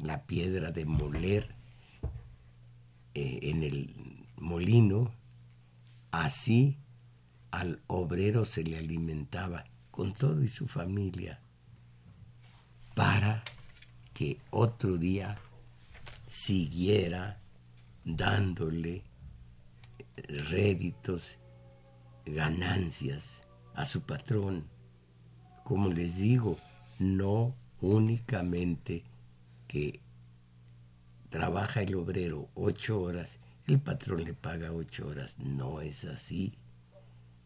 la 0.00 0.22
piedra 0.22 0.70
de 0.70 0.84
moler 0.86 1.54
eh, 3.14 3.40
en 3.42 3.62
el 3.62 3.94
molino, 4.36 5.12
así 6.10 6.78
al 7.50 7.80
obrero 7.86 8.44
se 8.44 8.64
le 8.64 8.78
alimentaba 8.78 9.64
con 9.90 10.12
todo 10.12 10.42
y 10.42 10.48
su 10.48 10.66
familia 10.66 11.40
para 12.94 13.44
que 14.12 14.38
otro 14.50 14.96
día 14.96 15.38
siguiera 16.34 17.38
dándole 18.04 19.04
réditos, 20.50 21.38
ganancias 22.26 23.36
a 23.74 23.84
su 23.84 24.00
patrón. 24.00 24.68
Como 25.62 25.92
les 25.92 26.16
digo, 26.16 26.58
no 26.98 27.54
únicamente 27.80 29.04
que 29.68 30.00
trabaja 31.30 31.82
el 31.82 31.94
obrero 31.94 32.50
ocho 32.54 33.00
horas, 33.00 33.38
el 33.68 33.78
patrón 33.80 34.24
le 34.24 34.34
paga 34.34 34.72
ocho 34.72 35.06
horas. 35.06 35.38
No 35.38 35.82
es 35.82 36.04
así 36.04 36.58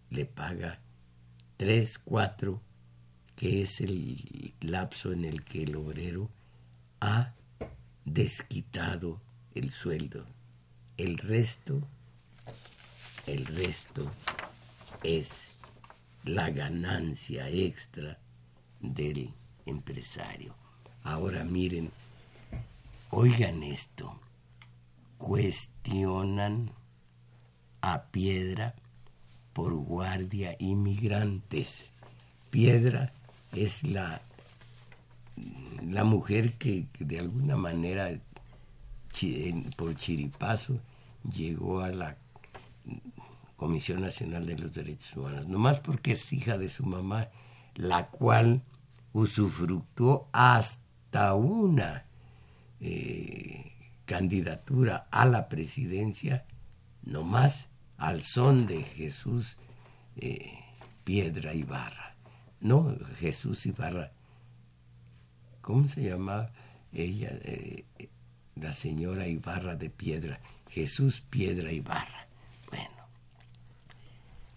le 0.08 0.24
paga 0.24 0.80
tres, 1.58 1.98
cuatro, 1.98 2.62
que 3.36 3.60
es 3.60 3.82
el 3.82 4.54
lapso 4.62 5.12
en 5.12 5.26
el 5.26 5.44
que 5.44 5.64
el 5.64 5.76
obrero 5.76 6.30
ha 7.00 7.34
desquitado 8.08 9.20
el 9.54 9.70
sueldo. 9.70 10.24
El 10.96 11.18
resto 11.18 11.82
el 13.28 13.44
resto 13.44 14.10
es 15.02 15.48
la 16.24 16.48
ganancia 16.48 17.50
extra 17.50 18.18
del 18.80 19.34
empresario. 19.66 20.54
Ahora 21.04 21.44
miren, 21.44 21.90
oigan 23.10 23.62
esto, 23.62 24.18
cuestionan 25.18 26.70
a 27.82 28.04
Piedra 28.04 28.74
por 29.52 29.74
guardia 29.74 30.56
inmigrantes. 30.58 31.90
Piedra 32.48 33.12
es 33.52 33.82
la, 33.82 34.22
la 35.82 36.04
mujer 36.04 36.54
que, 36.54 36.86
de 36.98 37.18
alguna 37.18 37.56
manera 37.56 38.10
por 39.76 39.96
chiripazo 39.96 40.80
llegó 41.32 41.80
a 41.80 41.90
la 41.90 42.16
Comisión 43.56 44.02
Nacional 44.02 44.46
de 44.46 44.56
los 44.56 44.72
Derechos 44.72 45.16
Humanos, 45.16 45.48
nomás 45.48 45.80
porque 45.80 46.12
es 46.12 46.32
hija 46.32 46.58
de 46.58 46.68
su 46.68 46.84
mamá, 46.84 47.28
la 47.74 48.06
cual 48.06 48.62
usufructuó 49.12 50.28
hasta 50.32 51.34
una 51.34 52.04
eh, 52.80 53.72
candidatura 54.04 55.08
a 55.10 55.26
la 55.26 55.48
presidencia, 55.48 56.44
nomás 57.02 57.68
al 57.96 58.22
son 58.22 58.66
de 58.66 58.84
Jesús 58.84 59.56
eh, 60.16 60.52
Piedra 61.04 61.54
Ibarra. 61.54 62.14
No, 62.60 62.94
Jesús 63.18 63.66
Ibarra. 63.66 64.12
¿Cómo 65.68 65.86
se 65.86 66.02
llama 66.02 66.48
ella? 66.94 67.28
Eh, 67.42 67.84
la 68.56 68.72
señora 68.72 69.28
Ibarra 69.28 69.76
de 69.76 69.90
Piedra. 69.90 70.40
Jesús 70.70 71.20
Piedra 71.20 71.70
Ibarra. 71.70 72.26
Bueno. 72.70 73.04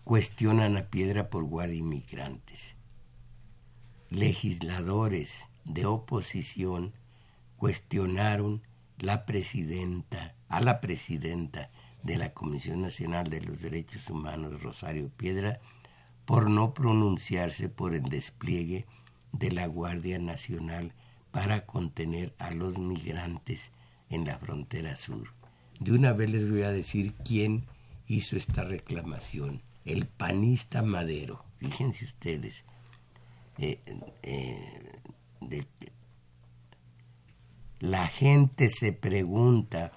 Cuestionan 0.05 0.77
a 0.77 0.85
Piedra 0.85 1.29
por 1.29 1.43
guardia 1.43 1.79
inmigrantes. 1.79 2.75
Legisladores 4.09 5.33
de 5.65 5.85
oposición 5.85 6.93
cuestionaron 7.57 8.61
la 8.97 9.25
presidenta, 9.25 10.35
a 10.47 10.61
la 10.61 10.79
presidenta 10.79 11.71
de 12.03 12.15
la 12.15 12.33
Comisión 12.33 12.81
Nacional 12.81 13.29
de 13.29 13.41
los 13.41 13.61
Derechos 13.61 14.09
Humanos, 14.09 14.63
Rosario 14.63 15.09
Piedra, 15.09 15.59
por 16.23 16.49
no 16.49 16.73
pronunciarse 16.73 17.67
por 17.67 17.95
el 17.95 18.03
despliegue 18.03 18.85
de 19.33 19.51
la 19.51 19.65
Guardia 19.65 20.17
Nacional 20.17 20.93
para 21.31 21.65
contener 21.65 22.33
a 22.37 22.51
los 22.51 22.77
migrantes 22.77 23.71
en 24.09 24.25
la 24.25 24.37
frontera 24.37 24.95
sur. 24.95 25.33
De 25.79 25.91
una 25.91 26.13
vez 26.13 26.29
les 26.29 26.49
voy 26.49 26.63
a 26.63 26.71
decir 26.71 27.13
quién 27.25 27.65
hizo 28.07 28.35
esta 28.35 28.63
reclamación. 28.63 29.61
El 29.85 30.05
panista 30.05 30.83
Madero. 30.83 31.43
Fíjense 31.57 32.05
ustedes. 32.05 32.63
Eh, 33.57 33.79
eh, 34.23 34.91
la 37.79 38.07
gente 38.07 38.69
se 38.69 38.93
pregunta 38.93 39.91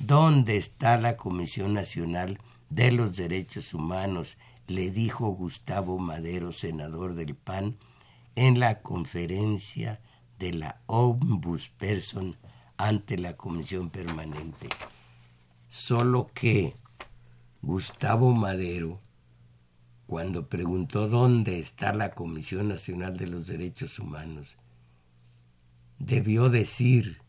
¿Dónde 0.00 0.56
está 0.56 0.96
la 0.96 1.18
Comisión 1.18 1.74
Nacional 1.74 2.38
de 2.70 2.90
los 2.90 3.16
Derechos 3.16 3.74
Humanos? 3.74 4.38
le 4.66 4.90
dijo 4.90 5.28
Gustavo 5.28 5.98
Madero, 5.98 6.54
senador 6.54 7.14
del 7.14 7.34
PAN, 7.34 7.76
en 8.34 8.60
la 8.60 8.80
conferencia 8.80 10.00
de 10.40 10.54
la 10.54 10.80
Ombudsperson 10.86 12.36
ante 12.78 13.18
la 13.18 13.36
Comisión 13.36 13.90
Permanente. 13.90 14.68
Solo 15.68 16.30
que 16.34 16.74
Gustavo 17.60 18.32
Madero, 18.32 18.98
cuando 20.06 20.48
preguntó 20.48 21.08
dónde 21.08 21.60
está 21.60 21.92
la 21.92 22.12
Comisión 22.12 22.68
Nacional 22.68 23.16
de 23.18 23.28
los 23.28 23.46
Derechos 23.46 23.98
Humanos, 23.98 24.56
debió 25.98 26.48
decir 26.48 27.20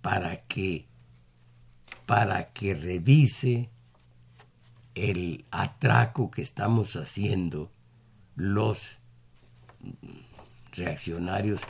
para 0.00 0.40
qué 0.46 0.86
para 2.06 2.52
que 2.52 2.74
revise 2.74 3.70
el 4.96 5.44
atraco 5.52 6.30
que 6.30 6.42
estamos 6.42 6.96
haciendo 6.96 7.70
los 8.34 8.98
reaccionarios 10.72 11.60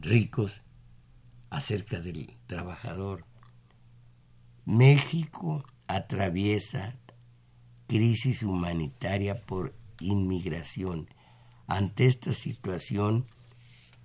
ricos 0.00 0.62
acerca 1.50 2.00
del 2.00 2.36
trabajador. 2.46 3.24
México 4.64 5.64
atraviesa 5.86 6.96
crisis 7.86 8.42
humanitaria 8.42 9.34
por 9.34 9.74
inmigración. 9.98 11.08
Ante 11.66 12.06
esta 12.06 12.32
situación 12.32 13.26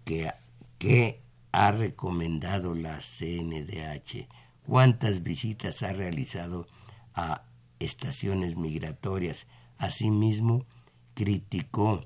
que, 0.03 0.31
que 0.77 1.25
ha 1.55 1.71
recomendado 1.71 2.75
la 2.75 2.99
CNDH? 2.99 4.27
¿Cuántas 4.65 5.23
visitas 5.23 5.83
ha 5.83 5.93
realizado 5.93 6.67
a 7.13 7.43
estaciones 7.79 8.57
migratorias? 8.57 9.47
Asimismo, 9.77 10.65
criticó 11.13 12.05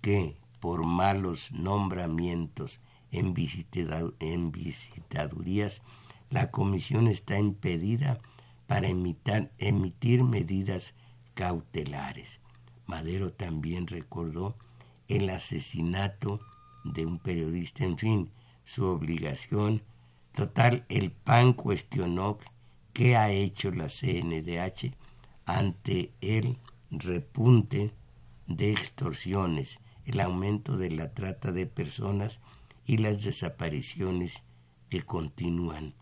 que 0.00 0.39
por 0.60 0.84
malos 0.84 1.50
nombramientos 1.52 2.80
en, 3.10 3.34
visitadurías, 4.52 5.82
la 6.30 6.50
comisión 6.50 7.08
está 7.08 7.38
impedida 7.38 8.20
para 8.66 8.88
emitir 8.88 10.22
medidas 10.22 10.94
cautelares. 11.34 12.40
Madero 12.86 13.32
también 13.32 13.86
recordó 13.86 14.56
el 15.08 15.28
asesinato 15.30 16.40
de 16.84 17.06
un 17.06 17.18
periodista, 17.18 17.84
en 17.84 17.98
fin, 17.98 18.30
su 18.64 18.84
obligación. 18.84 19.82
Total, 20.32 20.84
el 20.88 21.10
PAN 21.10 21.52
cuestionó 21.52 22.38
qué 22.92 23.16
ha 23.16 23.30
hecho 23.30 23.72
la 23.72 23.88
CNDH 23.88 24.94
ante 25.46 26.12
el 26.20 26.58
repunte 26.90 27.92
de 28.46 28.72
extorsiones, 28.72 29.78
el 30.10 30.20
aumento 30.20 30.76
de 30.76 30.90
la 30.90 31.12
trata 31.14 31.52
de 31.52 31.66
personas 31.66 32.40
y 32.84 32.96
las 32.96 33.22
desapariciones 33.22 34.42
que 34.88 35.02
continúan. 35.02 35.94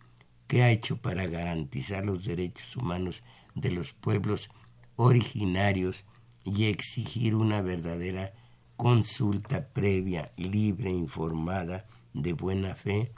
¿Qué 0.46 0.62
ha 0.62 0.70
hecho 0.70 0.96
para 0.96 1.26
garantizar 1.26 2.06
los 2.06 2.24
derechos 2.24 2.74
humanos 2.76 3.22
de 3.54 3.70
los 3.70 3.92
pueblos 3.92 4.48
originarios 4.96 6.04
y 6.42 6.64
exigir 6.64 7.34
una 7.34 7.60
verdadera 7.60 8.32
consulta 8.76 9.68
previa, 9.68 10.32
libre, 10.36 10.90
informada, 10.90 11.84
de 12.14 12.32
buena 12.32 12.74
fe 12.74 13.12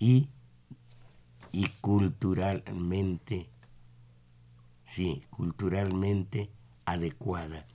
y, 0.00 0.28
y 1.52 1.68
culturalmente, 1.80 3.48
sí, 4.86 5.22
culturalmente 5.30 6.50
adecuada, 6.84 7.66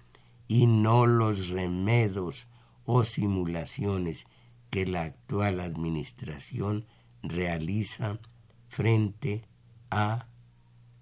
y 0.49 0.65
no 0.65 1.05
los 1.05 1.47
remedos 1.47 2.47
o 2.88 3.03
simulaciones 3.03 4.25
que 4.69 4.85
la 4.85 5.03
actual 5.03 5.59
administración 5.59 6.85
realiza 7.21 8.17
frente 8.69 9.43
a 9.91 10.25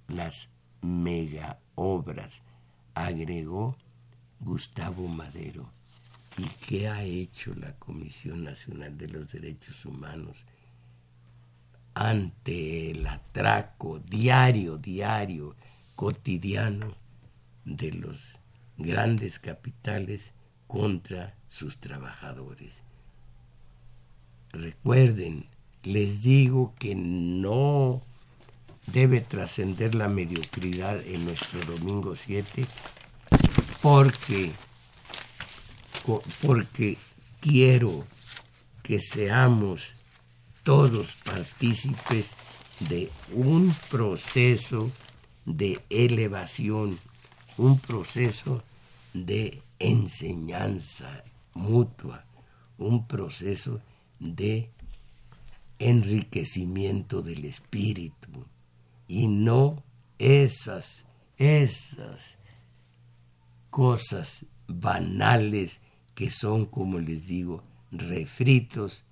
las 0.07 0.49
mega 0.81 1.59
obras, 1.75 2.41
agregó 2.95 3.77
Gustavo 4.39 5.07
Madero. 5.07 5.71
¿Y 6.39 6.47
qué 6.65 6.89
ha 6.89 7.03
hecho 7.03 7.53
la 7.53 7.73
Comisión 7.77 8.43
Nacional 8.43 8.97
de 8.97 9.07
los 9.07 9.31
Derechos 9.31 9.85
Humanos 9.85 10.43
ante 11.93 12.91
el 12.91 13.05
atraco 13.05 13.99
diario, 13.99 14.77
diario, 14.77 15.55
cotidiano 15.95 16.95
de 17.63 17.91
los 17.91 18.39
grandes 18.75 19.37
capitales 19.37 20.33
contra 20.67 21.35
sus 21.47 21.77
trabajadores? 21.77 22.73
Recuerden, 24.51 25.45
les 25.83 26.21
digo 26.21 26.73
que 26.79 26.95
no 26.95 28.01
debe 28.87 29.21
trascender 29.21 29.95
la 29.95 30.07
mediocridad 30.07 31.05
en 31.05 31.25
nuestro 31.25 31.59
domingo 31.61 32.15
7 32.15 32.65
porque 33.81 34.51
porque 36.41 36.97
quiero 37.39 38.05
que 38.83 38.99
seamos 38.99 39.83
todos 40.63 41.07
partícipes 41.23 42.35
de 42.79 43.09
un 43.33 43.75
proceso 43.89 44.91
de 45.45 45.79
elevación, 45.89 46.99
un 47.57 47.79
proceso 47.79 48.63
de 49.15 49.63
enseñanza 49.79 51.23
mutua, 51.53 52.25
un 52.77 53.07
proceso 53.07 53.79
de 54.19 54.69
enriquecimiento 55.79 57.21
del 57.21 57.45
espíritu 57.45 58.45
y 59.07 59.27
no 59.27 59.83
esas 60.19 61.05
esas 61.37 62.35
cosas 63.69 64.45
banales 64.67 65.79
que 66.13 66.29
son, 66.29 66.65
como 66.65 66.99
les 66.99 67.27
digo, 67.27 67.63
refritos 67.91 69.03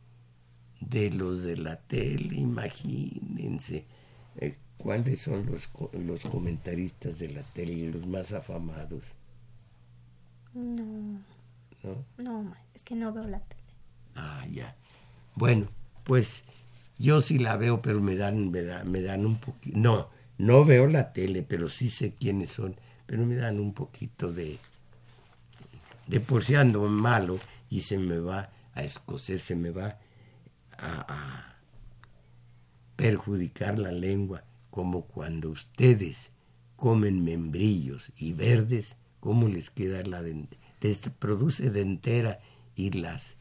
de 0.79 1.11
los 1.11 1.43
de 1.43 1.57
la 1.57 1.77
tele, 1.77 2.35
imagínense. 2.35 3.85
Eh, 4.37 4.57
¿Cuáles 4.77 5.21
son 5.21 5.45
los, 5.45 5.69
los 5.93 6.23
comentaristas 6.25 7.19
de 7.19 7.29
la 7.29 7.41
tele, 7.41 7.91
los 7.91 8.07
más 8.07 8.31
afamados? 8.31 9.03
No. 10.53 11.21
¿No? 11.83 12.05
No, 12.17 12.55
es 12.73 12.81
que 12.81 12.95
no 12.95 13.11
veo 13.11 13.27
la 13.27 13.39
tele. 13.39 13.61
Ah, 14.15 14.45
ya. 14.51 14.75
Bueno, 15.35 15.67
pues 16.03 16.43
yo 16.97 17.21
sí 17.21 17.39
la 17.39 17.57
veo, 17.57 17.81
pero 17.81 18.01
me 18.01 18.15
dan, 18.15 18.51
me 18.51 18.61
dan, 18.61 18.89
me 18.89 19.01
dan 19.01 19.25
un 19.25 19.37
poquito. 19.37 19.77
No, 19.77 20.09
no 20.37 20.65
veo 20.65 20.87
la 20.87 21.13
tele, 21.13 21.43
pero 21.43 21.69
sí 21.69 21.89
sé 21.89 22.13
quiénes 22.13 22.51
son, 22.51 22.75
pero 23.05 23.25
me 23.25 23.35
dan 23.35 23.59
un 23.59 23.73
poquito 23.73 24.31
de. 24.31 24.59
de 26.07 26.19
por 26.19 26.43
si 26.43 26.55
ando 26.55 26.87
malo 26.87 27.39
y 27.69 27.81
se 27.81 27.97
me 27.97 28.19
va 28.19 28.51
a 28.73 28.83
escocer, 28.83 29.39
se 29.39 29.55
me 29.55 29.71
va 29.71 29.99
a, 30.77 31.55
perjudicar 32.95 33.79
la 33.79 33.91
lengua, 33.91 34.43
como 34.69 35.05
cuando 35.05 35.49
ustedes 35.49 36.29
comen 36.75 37.23
membrillos 37.23 38.11
y 38.15 38.33
verdes, 38.33 38.95
¿cómo 39.23 39.47
les 39.47 39.69
queda 39.69 40.03
la 40.03 40.21
les 40.81 40.99
produce 41.17 41.69
dentera 41.69 42.39
y 42.75 42.89
las 42.89 43.37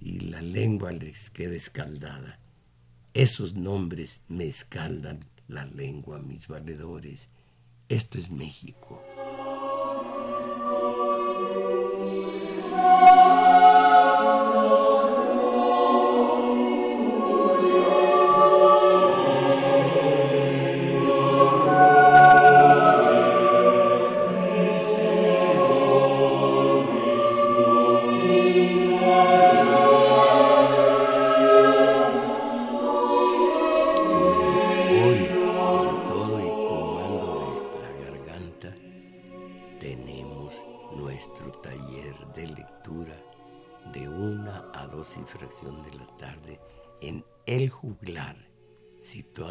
y 0.00 0.18
la 0.18 0.42
lengua 0.42 0.90
les 0.90 1.30
queda 1.30 1.54
escaldada. 1.54 2.40
Esos 3.14 3.54
nombres 3.54 4.18
me 4.26 4.48
escaldan 4.48 5.24
la 5.46 5.64
lengua, 5.64 6.18
mis 6.18 6.48
valedores. 6.48 7.28
Esto 7.88 8.18
es 8.18 8.32
México. 8.32 9.00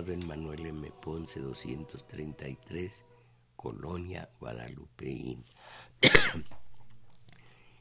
En 0.07 0.25
Manuel 0.25 0.65
M. 0.65 0.91
Ponce 1.01 1.39
233, 1.39 3.03
Colonia 3.55 4.29
Guadalupeín. 4.39 5.43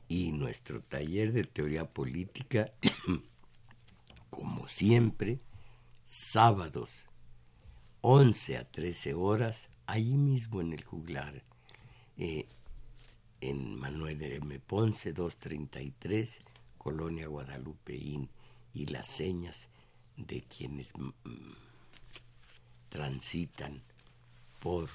y 0.09 0.33
nuestro 0.33 0.83
taller 0.83 1.33
de 1.33 1.45
teoría 1.45 1.89
política, 1.89 2.73
como 4.31 4.69
siempre, 4.69 5.41
sábados, 6.03 7.05
11 8.01 8.57
a 8.57 8.65
13 8.65 9.15
horas, 9.15 9.71
ahí 9.87 10.17
mismo 10.17 10.61
en 10.61 10.73
el 10.73 10.85
juglar, 10.85 11.45
eh, 12.21 12.45
en 13.41 13.77
Manuel 13.77 14.23
M. 14.23 14.59
Ponce 14.61 15.14
233, 15.14 16.39
Colonia 16.77 17.27
Guadalupeín, 17.27 18.29
y 18.75 18.87
las 18.87 19.07
señas 19.07 19.71
de 20.18 20.43
quienes 20.43 20.93
transitan 22.91 23.83
por 24.61 24.91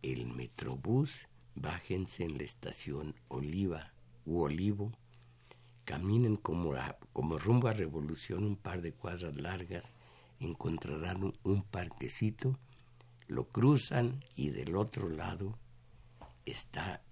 el 0.00 0.26
Metrobús, 0.26 1.28
bájense 1.54 2.24
en 2.24 2.38
la 2.38 2.44
estación 2.44 3.14
Oliva 3.28 3.92
u 4.24 4.40
Olivo, 4.40 4.90
caminen 5.84 6.36
como, 6.36 6.72
como 7.12 7.38
rumbo 7.38 7.68
a 7.68 7.74
Revolución 7.74 8.44
un 8.44 8.56
par 8.56 8.80
de 8.80 8.94
cuadras 8.94 9.36
largas, 9.36 9.92
encontrarán 10.40 11.34
un, 11.42 11.62
parquecito, 11.62 12.58
lo 13.28 13.44
cruzan 13.48 14.24
y 14.34 14.48
del 14.48 14.76
otro 14.76 15.10
lado 15.10 15.58
está 16.46 17.02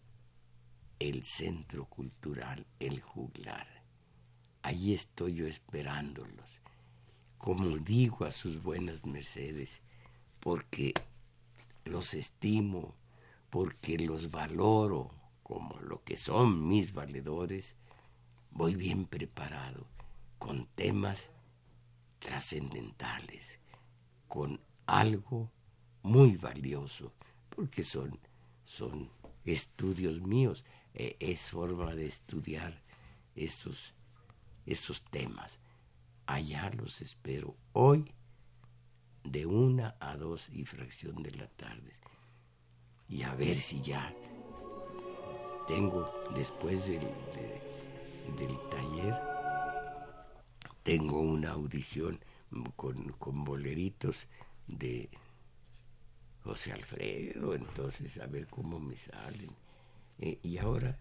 el 0.98 1.24
centro 1.24 1.86
cultural, 1.86 2.66
el 2.78 3.00
juglar. 3.00 3.66
Allí 4.62 4.92
estoy 4.94 5.34
yo 5.34 5.46
esperándolos 5.46 6.60
como 7.40 7.78
digo 7.78 8.26
a 8.26 8.32
sus 8.32 8.62
buenas 8.62 9.06
mercedes, 9.06 9.80
porque 10.40 10.92
los 11.86 12.12
estimo, 12.12 12.94
porque 13.48 13.98
los 13.98 14.30
valoro 14.30 15.10
como 15.42 15.80
lo 15.80 16.04
que 16.04 16.18
son 16.18 16.68
mis 16.68 16.92
valedores, 16.92 17.76
voy 18.50 18.74
bien 18.74 19.06
preparado 19.06 19.86
con 20.38 20.66
temas 20.74 21.30
trascendentales, 22.18 23.58
con 24.28 24.60
algo 24.84 25.50
muy 26.02 26.36
valioso, 26.36 27.14
porque 27.48 27.84
son, 27.84 28.18
son 28.66 29.10
estudios 29.44 30.20
míos, 30.20 30.64
e, 30.94 31.16
es 31.20 31.50
forma 31.50 31.94
de 31.94 32.06
estudiar 32.06 32.82
esos, 33.34 33.94
esos 34.66 35.02
temas. 35.02 35.58
Allá 36.26 36.70
los 36.70 37.00
espero 37.00 37.56
hoy 37.72 38.12
de 39.24 39.46
una 39.46 39.96
a 40.00 40.16
dos 40.16 40.48
y 40.50 40.64
fracción 40.64 41.22
de 41.22 41.32
la 41.32 41.48
tarde. 41.48 41.94
Y 43.08 43.22
a 43.22 43.34
ver 43.34 43.56
si 43.56 43.80
ya 43.80 44.14
tengo, 45.66 46.12
después 46.34 46.86
del, 46.86 47.00
del 48.36 48.58
taller, 48.70 49.14
tengo 50.82 51.20
una 51.20 51.50
audición 51.50 52.18
con, 52.76 53.12
con 53.18 53.44
boleritos 53.44 54.26
de 54.66 55.10
José 56.42 56.72
Alfredo, 56.72 57.54
entonces 57.54 58.18
a 58.18 58.26
ver 58.26 58.46
cómo 58.46 58.78
me 58.78 58.96
salen. 58.96 59.50
Eh, 60.18 60.38
y 60.42 60.58
ahora, 60.58 60.98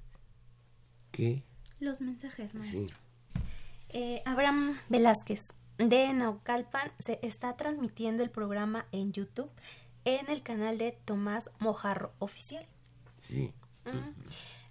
¿qué? 1.11 1.43
Los 1.79 2.01
mensajes, 2.01 2.55
maestro. 2.55 2.97
Eh, 3.89 4.21
Abraham 4.25 4.77
Velázquez 4.89 5.53
de 5.77 6.13
Naucalpan 6.13 6.91
se 6.99 7.19
está 7.23 7.55
transmitiendo 7.55 8.21
el 8.21 8.29
programa 8.29 8.85
en 8.91 9.13
YouTube 9.13 9.49
en 10.05 10.29
el 10.29 10.43
canal 10.43 10.77
de 10.77 10.91
Tomás 10.91 11.49
Mojarro 11.59 12.13
Oficial. 12.19 12.65
Sí. 13.17 13.53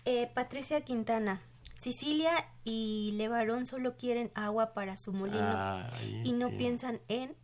Eh, 0.05 0.31
Patricia 0.35 0.83
Quintana. 0.83 1.43
Sicilia 1.79 2.33
y 2.65 3.13
Levarón 3.15 3.65
solo 3.65 3.97
quieren 3.97 4.33
agua 4.35 4.75
para 4.75 4.97
su 4.97 5.13
molino 5.13 5.87
y 6.25 6.33
no 6.33 6.51
piensan 6.51 7.01
en 7.07 7.37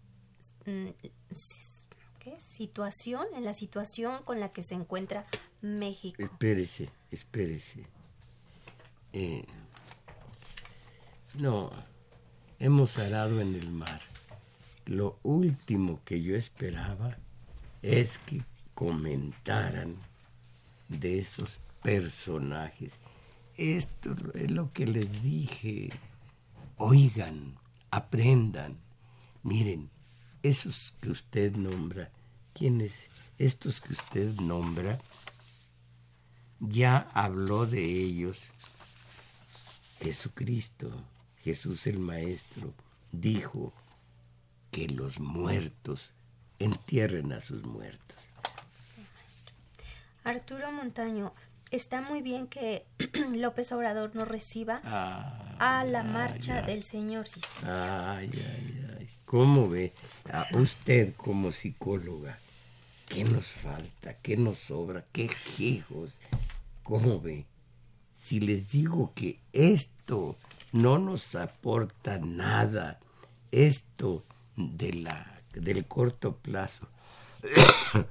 mm, 0.67 0.89
situación, 2.39 3.27
en 3.35 3.45
la 3.45 3.55
situación 3.55 4.23
con 4.25 4.41
la 4.41 4.53
que 4.53 4.63
se 4.63 4.75
encuentra 4.75 5.27
México. 5.61 6.23
Espérese, 6.23 6.91
espérese. 7.11 7.85
Eh, 9.13 9.45
no, 11.35 11.71
hemos 12.59 12.99
arado 12.99 13.41
en 13.41 13.55
el 13.55 13.71
mar. 13.71 14.01
Lo 14.87 15.19
último 15.23 16.01
que 16.05 16.23
yo 16.23 16.37
esperaba 16.37 17.17
es 17.83 18.19
que 18.19 18.43
comentaran 18.75 19.97
de 20.89 21.21
esos 21.21 21.61
personajes. 21.83 22.99
Esto 23.57 24.15
es 24.35 24.51
lo 24.51 24.73
que 24.73 24.87
les 24.87 25.23
dije. 25.23 25.91
Oigan, 26.77 27.57
aprendan. 27.91 28.79
Miren, 29.43 29.91
esos 30.45 30.95
que 31.01 31.11
usted 31.11 31.57
nombra, 31.57 32.11
¿quiénes? 32.53 32.95
Estos 33.39 33.81
que 33.81 33.95
usted 33.95 34.35
nombra, 34.35 35.01
ya 36.61 37.09
habló 37.15 37.67
de 37.67 37.83
ellos 37.83 38.43
Jesucristo. 40.01 40.93
Jesús 41.43 41.87
el 41.87 41.99
Maestro 41.99 42.75
dijo 43.11 43.73
que 44.71 44.87
los 44.89 45.19
muertos 45.19 46.13
entierren 46.59 47.33
a 47.33 47.41
sus 47.41 47.65
muertos. 47.65 48.19
Arturo 50.25 50.73
Montaño, 50.73 51.35
está 51.71 52.03
muy 52.03 52.21
bien 52.21 52.49
que 52.49 52.87
López 53.35 53.73
Obrador 53.73 54.15
no 54.15 54.25
reciba 54.27 54.81
a 54.85 55.85
la 55.85 56.03
marcha 56.03 56.63
del 56.63 56.83
Señor. 56.83 57.27
¿Cómo 59.25 59.69
ve 59.69 59.93
a 60.31 60.47
usted 60.57 61.15
como 61.17 61.51
psicóloga? 61.53 62.39
¿Qué 63.09 63.25
nos 63.25 63.47
falta? 63.47 64.15
¿Qué 64.15 64.37
nos 64.37 64.59
sobra? 64.59 65.05
¿Qué 65.13 65.31
hijos? 65.59 66.13
¿Cómo 66.83 67.21
ve? 67.21 67.47
Si 68.17 68.41
les 68.41 68.71
digo 68.71 69.13
que 69.15 69.41
esto 69.53 70.37
no 70.73 70.99
nos 70.99 71.35
aporta 71.35 72.19
nada, 72.19 73.01
esto 73.51 74.23
de 74.57 74.93
la, 74.93 75.41
del 75.55 75.87
corto 75.87 76.37
plazo, 76.37 76.89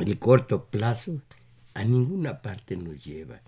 el 0.00 0.18
corto 0.18 0.64
plazo 0.64 1.20
a 1.74 1.84
ninguna 1.84 2.42
parte 2.42 2.76
nos 2.76 3.04
lleva. 3.04 3.40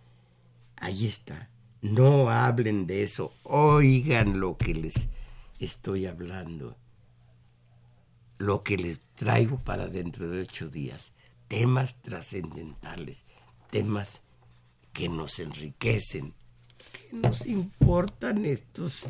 Ahí 0.76 1.06
está. 1.06 1.48
No 1.82 2.30
hablen 2.30 2.86
de 2.86 3.02
eso. 3.04 3.32
Oigan 3.42 4.38
lo 4.38 4.56
que 4.56 4.74
les 4.74 4.94
estoy 5.60 6.06
hablando. 6.06 6.76
Lo 8.38 8.62
que 8.62 8.76
les 8.76 9.00
traigo 9.14 9.58
para 9.58 9.86
dentro 9.86 10.28
de 10.28 10.40
ocho 10.40 10.68
días. 10.68 11.12
Temas 11.48 11.94
trascendentales. 12.02 13.24
Temas 13.70 14.22
que 14.92 15.08
nos 15.08 15.38
enriquecen. 15.38 16.34
¿Qué 16.92 17.16
nos 17.16 17.46
importan 17.46 18.46
estos 18.46 19.04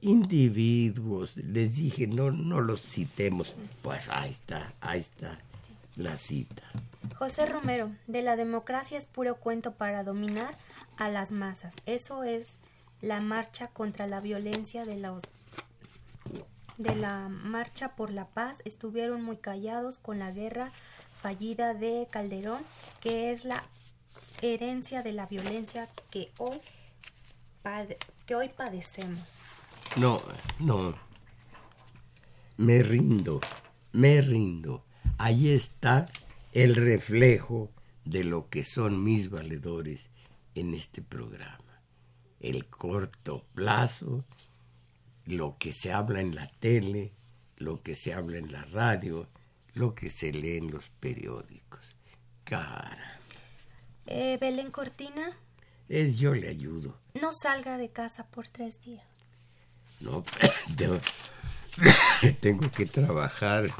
individuos? 0.00 1.36
Les 1.36 1.74
dije, 1.74 2.06
no, 2.06 2.30
no 2.30 2.60
los 2.60 2.80
citemos. 2.80 3.56
Pues 3.82 4.08
ahí 4.08 4.30
está, 4.30 4.72
ahí 4.80 5.00
está 5.00 5.40
la 5.96 6.16
cita. 6.16 6.62
José 7.16 7.46
Romero, 7.46 7.90
de 8.06 8.22
la 8.22 8.36
democracia 8.36 8.96
es 8.96 9.06
puro 9.06 9.36
cuento 9.36 9.72
para 9.72 10.04
dominar 10.04 10.56
a 10.96 11.08
las 11.08 11.32
masas. 11.32 11.74
Eso 11.86 12.22
es 12.22 12.60
la 13.02 13.20
marcha 13.20 13.68
contra 13.68 14.06
la 14.06 14.20
violencia 14.20 14.84
de 14.84 14.96
los 14.96 15.24
de 16.80 16.96
la 16.96 17.28
marcha 17.28 17.94
por 17.94 18.10
la 18.10 18.26
paz 18.26 18.62
estuvieron 18.64 19.22
muy 19.22 19.36
callados 19.36 19.98
con 19.98 20.18
la 20.18 20.32
guerra 20.32 20.72
fallida 21.22 21.74
de 21.74 22.08
Calderón, 22.10 22.62
que 23.00 23.30
es 23.30 23.44
la 23.44 23.64
herencia 24.40 25.02
de 25.02 25.12
la 25.12 25.26
violencia 25.26 25.88
que 26.10 26.30
hoy 26.38 26.60
que 28.24 28.34
hoy 28.34 28.48
padecemos. 28.48 29.42
No, 29.96 30.18
no. 30.58 30.94
Me 32.56 32.82
rindo, 32.82 33.40
me 33.92 34.22
rindo. 34.22 34.84
Ahí 35.18 35.50
está 35.50 36.06
el 36.52 36.74
reflejo 36.74 37.70
de 38.06 38.24
lo 38.24 38.48
que 38.48 38.64
son 38.64 39.04
mis 39.04 39.28
valedores 39.28 40.08
en 40.54 40.72
este 40.72 41.02
programa. 41.02 41.82
El 42.40 42.66
corto 42.66 43.44
plazo, 43.54 44.24
lo 45.30 45.56
que 45.58 45.72
se 45.72 45.92
habla 45.92 46.20
en 46.20 46.34
la 46.34 46.48
tele, 46.58 47.12
lo 47.56 47.82
que 47.82 47.94
se 47.94 48.12
habla 48.12 48.38
en 48.38 48.52
la 48.52 48.64
radio, 48.64 49.28
lo 49.74 49.94
que 49.94 50.10
se 50.10 50.32
lee 50.32 50.56
en 50.56 50.70
los 50.70 50.88
periódicos. 50.88 51.96
Cara. 52.44 53.20
Eh, 54.06 54.38
Belén 54.40 54.70
Cortina. 54.70 55.36
Es 55.88 56.18
yo 56.18 56.34
le 56.34 56.48
ayudo. 56.48 56.98
No 57.20 57.30
salga 57.32 57.78
de 57.78 57.90
casa 57.90 58.26
por 58.26 58.48
tres 58.48 58.80
días. 58.80 59.06
No, 60.00 60.24
tengo 62.40 62.70
que 62.70 62.86
trabajar. 62.86 63.70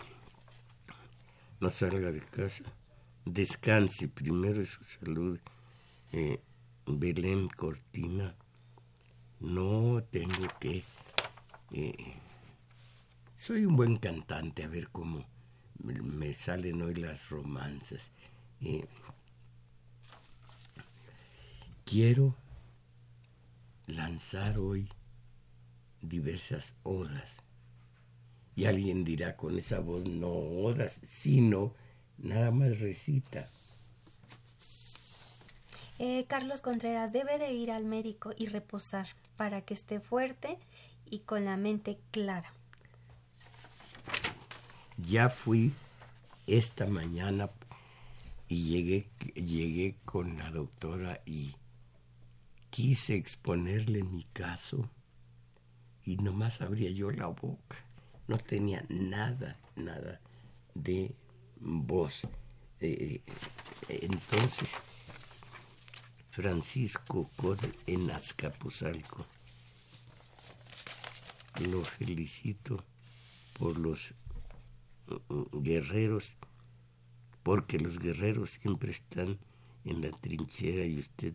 No 1.60 1.70
salga 1.70 2.12
de 2.12 2.20
casa. 2.20 2.64
Descanse 3.24 4.08
primero 4.08 4.64
su 4.64 4.84
salud. 4.84 5.38
Eh, 6.12 6.40
Belén 6.86 7.48
Cortina. 7.48 8.34
No 9.40 10.02
tengo 10.10 10.46
que... 10.60 10.84
Eh, 11.72 11.94
soy 13.34 13.64
un 13.64 13.76
buen 13.76 13.96
cantante, 13.96 14.64
a 14.64 14.68
ver 14.68 14.88
cómo 14.88 15.24
me 15.78 16.34
salen 16.34 16.82
hoy 16.82 16.94
las 16.94 17.30
romanzas. 17.30 18.10
Eh, 18.60 18.86
quiero 21.84 22.34
lanzar 23.86 24.58
hoy 24.58 24.88
diversas 26.02 26.74
odas. 26.82 27.36
Y 28.56 28.64
alguien 28.64 29.04
dirá 29.04 29.36
con 29.36 29.58
esa 29.58 29.78
voz, 29.80 30.06
no 30.08 30.28
odas, 30.28 31.00
sino 31.04 31.74
nada 32.18 32.50
más 32.50 32.80
recita. 32.80 33.48
Eh, 35.98 36.24
Carlos 36.28 36.62
Contreras 36.62 37.12
debe 37.12 37.38
de 37.38 37.52
ir 37.52 37.70
al 37.70 37.84
médico 37.84 38.32
y 38.36 38.46
reposar 38.46 39.08
para 39.36 39.60
que 39.62 39.74
esté 39.74 40.00
fuerte 40.00 40.58
y 41.10 41.20
con 41.20 41.44
la 41.44 41.56
mente 41.56 41.98
clara. 42.10 42.52
Ya 44.96 45.28
fui 45.30 45.72
esta 46.46 46.86
mañana 46.86 47.50
y 48.48 48.68
llegué, 48.68 49.08
llegué 49.34 49.96
con 50.04 50.38
la 50.38 50.50
doctora 50.50 51.20
y 51.24 51.54
quise 52.70 53.14
exponerle 53.14 54.02
mi 54.02 54.24
caso 54.24 54.88
y 56.04 56.16
nomás 56.16 56.60
abría 56.60 56.90
yo 56.90 57.10
la 57.10 57.26
boca. 57.26 57.76
No 58.28 58.38
tenía 58.38 58.84
nada, 58.88 59.56
nada 59.76 60.20
de 60.74 61.14
voz. 61.60 62.22
Eh, 62.80 63.20
eh, 63.88 63.98
entonces 64.02 64.70
Francisco 66.30 67.28
Code 67.36 67.72
en 67.86 68.10
Azcapotzalco. 68.10 69.26
Lo 71.58 71.84
felicito 71.84 72.84
por 73.58 73.78
los 73.78 74.14
uh, 75.08 75.34
uh, 75.34 75.62
guerreros, 75.62 76.36
porque 77.42 77.78
los 77.78 77.98
guerreros 77.98 78.50
siempre 78.62 78.92
están 78.92 79.38
en 79.84 80.00
la 80.00 80.10
trinchera 80.10 80.84
y 80.84 80.98
usted 80.98 81.34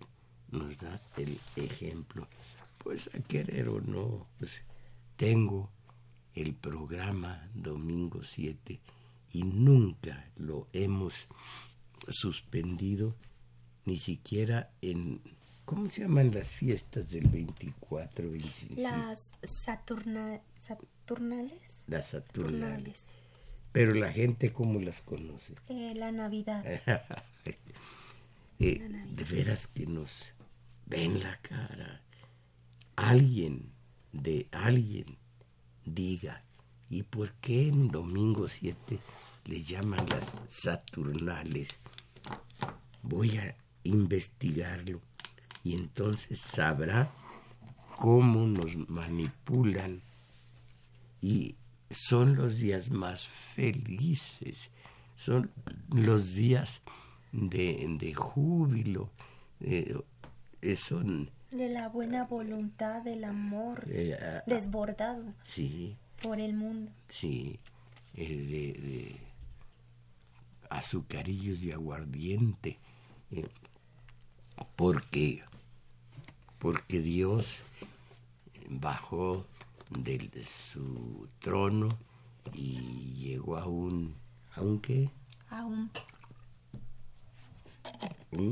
nos 0.51 0.77
da 0.77 1.01
el 1.17 1.37
ejemplo. 1.55 2.27
Pues 2.77 3.09
a 3.13 3.19
querer 3.19 3.69
o 3.69 3.81
no, 3.81 4.27
pues 4.39 4.63
tengo 5.17 5.69
el 6.33 6.53
programa 6.53 7.49
Domingo 7.53 8.21
7 8.23 8.79
y 9.31 9.43
nunca 9.43 10.29
lo 10.35 10.67
hemos 10.73 11.27
suspendido 12.07 13.15
ni 13.85 13.99
siquiera 13.99 14.71
en... 14.81 15.21
¿Cómo 15.65 15.89
se 15.89 16.01
llaman 16.01 16.31
las 16.31 16.49
fiestas 16.49 17.09
del 17.09 17.27
24, 17.27 18.29
25? 18.29 18.81
Las 18.81 19.33
saturnales. 19.41 20.41
Las 21.87 22.07
saturnales. 22.09 23.05
Pero 23.71 23.95
la 23.95 24.11
gente, 24.11 24.53
¿cómo 24.53 24.79
las 24.79 25.01
conoce? 25.01 25.55
Eh, 25.67 25.93
la 25.95 26.11
Navidad. 26.11 26.63
Eh, 28.57 28.79
de 28.79 29.23
veras 29.25 29.67
que 29.67 29.85
nos 29.85 30.31
ven 30.85 31.21
la 31.21 31.35
cara. 31.41 32.01
Alguien, 32.95 33.73
de 34.13 34.47
alguien, 34.51 35.17
diga, 35.83 36.41
¿y 36.89 37.03
por 37.03 37.33
qué 37.33 37.67
en 37.67 37.89
domingo 37.89 38.47
7 38.47 38.97
le 39.43 39.61
llaman 39.61 40.07
las 40.07 40.31
saturnales? 40.47 41.67
Voy 43.03 43.37
a 43.37 43.57
investigarlo 43.83 45.01
y 45.65 45.73
entonces 45.73 46.39
sabrá 46.39 47.09
cómo 47.97 48.45
nos 48.45 48.75
manipulan 48.87 50.03
y 51.21 51.55
son 51.89 52.35
los 52.35 52.59
días 52.59 52.91
más 52.91 53.27
felices, 53.27 54.69
son 55.15 55.49
los 55.89 56.35
días 56.35 56.83
de, 57.31 58.13
júbilo, 58.15 59.09
eh, 59.59 59.95
son... 60.77 61.31
De 61.49 61.67
la 61.69 61.89
buena 61.89 62.25
voluntad, 62.25 63.01
del 63.01 63.23
amor 63.23 63.85
eh, 63.87 64.41
desbordado 64.45 65.33
sí, 65.41 65.97
por 66.21 66.39
el 66.39 66.53
mundo. 66.53 66.91
Sí, 67.09 67.59
eh, 68.13 68.27
de, 68.27 68.87
de, 68.87 69.15
azucarillos 70.69 71.63
y 71.63 71.71
aguardiente 71.71 72.77
porque, 74.75 75.43
porque 76.65 76.99
Dios 76.99 77.59
bajó 78.67 79.45
de, 79.91 80.17
su 80.45 81.27
trono 81.39 81.95
y 82.55 83.13
llegó 83.19 83.57
a 83.57 83.67
un, 83.67 84.15
¿a 84.55 84.61
un 84.61 84.79
qué? 84.79 85.11
A 85.51 85.63
un... 85.63 85.91
¿Mm? 88.31 88.51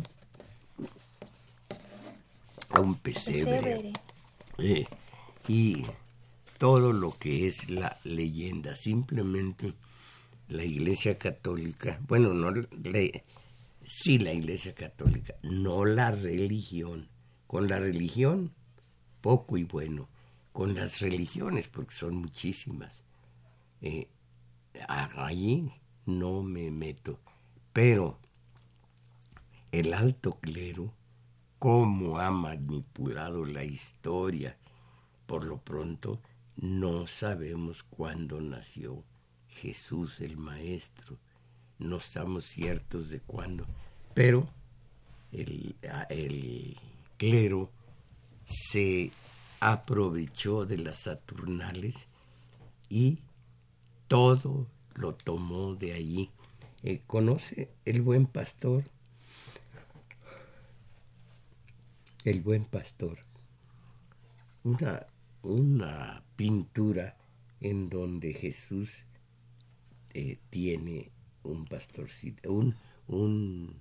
A 2.70 2.82
un 2.82 2.95
pesebre. 2.97 3.93
Eh, 4.59 4.86
y 5.47 5.84
todo 6.59 6.93
lo 6.93 7.18
que 7.18 7.47
es 7.47 7.68
la 7.68 7.97
leyenda, 8.03 8.76
simplemente 8.76 9.74
la 10.49 10.64
Iglesia 10.64 11.18
Católica, 11.18 11.99
bueno, 12.07 12.32
no 12.36 12.51
le, 12.51 13.24
sí 13.84 14.20
la 14.20 14.34
Iglesia 14.34 14.76
Católica, 14.76 15.34
no 15.41 15.84
la 15.84 16.11
religión. 16.11 17.11
Con 17.53 17.67
la 17.67 17.77
religión, 17.79 18.51
poco 19.21 19.57
y 19.57 19.63
bueno. 19.63 20.09
Con 20.53 20.73
las 20.73 21.01
religiones, 21.01 21.67
porque 21.67 21.93
son 21.93 22.15
muchísimas. 22.15 23.03
Eh, 23.79 24.07
allí 24.87 25.71
no 26.07 26.41
me 26.41 26.71
meto. 26.71 27.19
Pero 27.71 28.17
el 29.71 29.93
alto 29.93 30.39
clero, 30.39 30.95
cómo 31.59 32.17
ha 32.17 32.31
manipulado 32.31 33.45
la 33.45 33.63
historia, 33.63 34.57
por 35.27 35.45
lo 35.45 35.59
pronto 35.59 36.19
no 36.55 37.05
sabemos 37.05 37.83
cuándo 37.83 38.41
nació 38.41 39.03
Jesús 39.47 40.21
el 40.21 40.37
Maestro, 40.37 41.19
no 41.77 41.97
estamos 41.97 42.45
ciertos 42.45 43.11
de 43.11 43.19
cuándo, 43.19 43.67
pero 44.15 44.49
el, 45.31 45.75
el 46.09 46.75
clero 47.18 47.72
se 48.43 49.11
aprovechó 49.59 50.66
de 50.66 50.78
las 50.78 51.03
Saturnales 51.03 52.07
y 52.89 53.20
todo 54.07 54.68
lo 54.95 55.16
tomó 55.16 55.76
de 55.76 55.93
allí. 55.93 56.30
Eh, 56.84 57.01
¿Conoce 57.07 57.70
el 57.86 58.01
buen 58.01 58.26
pastor? 58.26 58.84
El 62.26 62.41
buen 62.41 62.66
pastor. 62.66 63.20
Una, 64.64 65.05
una 65.41 66.24
pintura 66.36 67.18
en 67.61 67.89
donde 67.89 68.34
Jesús 68.34 68.91
eh, 70.14 70.38
tiene 70.49 71.09
un 71.43 71.66
pastorcito, 71.66 72.51
un, 72.51 72.76
un, 73.07 73.76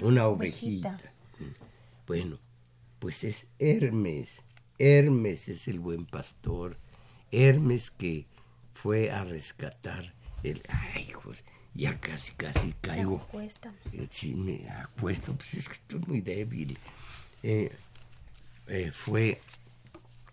una, 0.00 0.26
ovejita. 0.28 0.98
Bueno, 2.06 2.38
pues 2.98 3.24
es 3.24 3.46
Hermes. 3.58 4.42
Hermes 4.78 5.48
es 5.48 5.68
el 5.68 5.80
buen 5.80 6.06
pastor. 6.06 6.78
Hermes 7.30 7.90
que 7.90 8.26
fue 8.74 9.10
a 9.10 9.24
rescatar 9.24 10.14
el... 10.42 10.62
Ay, 10.68 11.12
ya 11.76 12.00
casi, 12.00 12.32
casi 12.32 12.72
caigo. 12.80 13.26
Eh, 13.92 14.08
sí, 14.10 14.34
me 14.34 14.68
acuesto, 14.70 15.34
pues 15.34 15.54
es 15.54 15.68
que 15.68 15.74
estoy 15.74 16.00
muy 16.06 16.20
débil. 16.20 16.78
Eh, 17.42 17.70
eh, 18.68 18.90
fue 18.92 19.40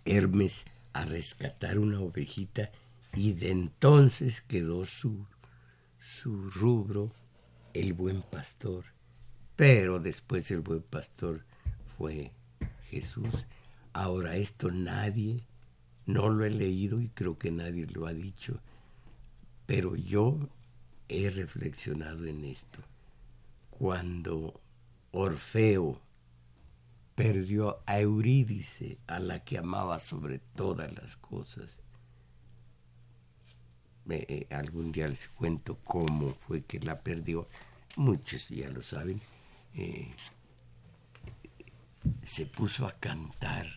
Hermes 0.05 0.63
a 0.93 1.05
rescatar 1.05 1.79
una 1.79 1.99
ovejita 1.99 2.71
y 3.13 3.33
de 3.33 3.51
entonces 3.51 4.41
quedó 4.41 4.85
su, 4.85 5.25
su 5.99 6.49
rubro 6.49 7.11
el 7.73 7.93
buen 7.93 8.21
pastor. 8.21 8.85
Pero 9.55 9.99
después 9.99 10.49
el 10.51 10.61
buen 10.61 10.81
pastor 10.81 11.45
fue 11.97 12.31
Jesús. 12.93 13.45
Ahora 13.91 14.35
esto 14.35 14.71
nadie, 14.71 15.43
no 16.05 16.29
lo 16.29 16.45
he 16.45 16.49
leído 16.49 17.01
y 17.01 17.09
creo 17.09 17.37
que 17.37 17.51
nadie 17.51 17.85
lo 17.87 18.07
ha 18.07 18.13
dicho, 18.13 18.59
pero 19.65 19.95
yo 19.95 20.49
he 21.07 21.29
reflexionado 21.29 22.25
en 22.25 22.43
esto. 22.45 22.79
Cuando 23.69 24.59
Orfeo 25.11 25.99
perdió 27.15 27.79
a 27.85 27.99
Eurídice, 27.99 28.97
a 29.07 29.19
la 29.19 29.43
que 29.43 29.57
amaba 29.57 29.99
sobre 29.99 30.39
todas 30.55 30.91
las 30.93 31.17
cosas, 31.17 31.77
eh, 34.09 34.47
algún 34.49 34.91
día 34.91 35.07
les 35.07 35.27
cuento 35.29 35.77
cómo 35.83 36.33
fue 36.47 36.63
que 36.63 36.79
la 36.79 36.99
perdió, 36.99 37.47
muchos 37.95 38.49
ya 38.49 38.69
lo 38.69 38.81
saben, 38.81 39.21
eh, 39.75 40.11
se 42.23 42.45
puso 42.45 42.87
a 42.87 42.93
cantar, 42.93 43.67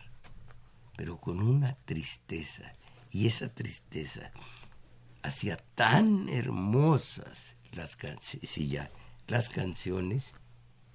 pero 0.95 1.17
con 1.17 1.41
una 1.41 1.75
tristeza, 1.85 2.73
y 3.11 3.27
esa 3.27 3.53
tristeza 3.53 4.31
hacía 5.23 5.57
tan 5.75 6.29
hermosas 6.29 7.55
las, 7.71 7.97
las 9.27 9.49
canciones 9.49 10.33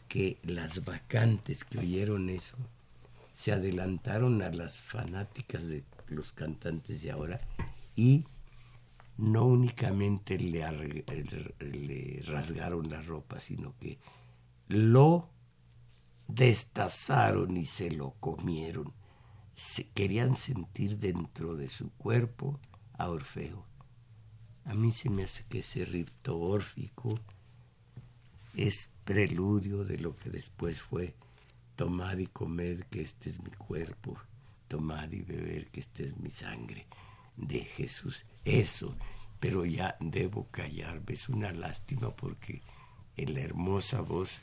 que 0.09 0.39
las 0.43 0.85
vacantes 0.85 1.65
que 1.65 1.79
oyeron 1.79 2.29
eso 2.29 2.57
se 3.33 3.53
adelantaron 3.53 4.43
a 4.43 4.51
las 4.51 4.83
fanáticas 4.83 5.67
de 5.69 5.85
los 6.09 6.33
cantantes 6.33 7.03
de 7.03 7.11
ahora 7.11 7.41
y 7.97 8.25
no 9.17 9.47
únicamente 9.47 10.39
le, 10.39 10.63
le 11.61 12.23
rasgaron 12.27 12.91
la 12.91 13.01
ropa, 13.03 13.41
sino 13.41 13.75
que 13.79 13.99
lo 14.69 15.29
destazaron 16.35 17.57
y 17.57 17.67
se 17.67 17.91
lo 17.91 18.13
comieron. 18.21 18.93
Se 19.55 19.89
querían 19.89 20.35
sentir 20.35 20.99
dentro 20.99 21.57
de 21.57 21.69
su 21.69 21.91
cuerpo 21.93 22.59
a 22.95 23.09
Orfeo. 23.09 23.67
A 24.65 24.75
mí 24.75 24.93
se 24.93 25.11
me 25.11 25.25
hace 25.25 25.45
que 25.45 25.59
ese 25.59 25.85
rito 25.85 26.39
órfico 26.39 27.19
es 28.57 28.91
preludio 29.05 29.85
de 29.85 29.99
lo 29.99 30.17
que 30.17 30.31
después 30.31 30.81
fue 30.81 31.15
tomad 31.77 32.19
y 32.19 32.27
comed 32.27 32.83
que 32.85 33.01
este 33.01 33.31
es 33.31 33.43
mi 33.43 33.51
cuerpo, 33.51 34.17
tomad 34.69 35.11
y 35.11 35.23
beber 35.23 35.69
que 35.71 35.81
este 35.81 36.07
es 36.07 36.17
mi 36.19 36.31
sangre 36.31 36.87
de 37.37 37.61
Jesús. 37.61 38.25
Eso, 38.45 38.97
pero 39.41 39.65
ya 39.65 39.97
debo 40.01 40.49
callarme, 40.51 41.15
es 41.15 41.29
una 41.29 41.53
lástima 41.53 42.15
porque 42.15 42.63
en 43.17 43.35
la 43.35 43.41
hermosa 43.41 44.01
voz 44.01 44.43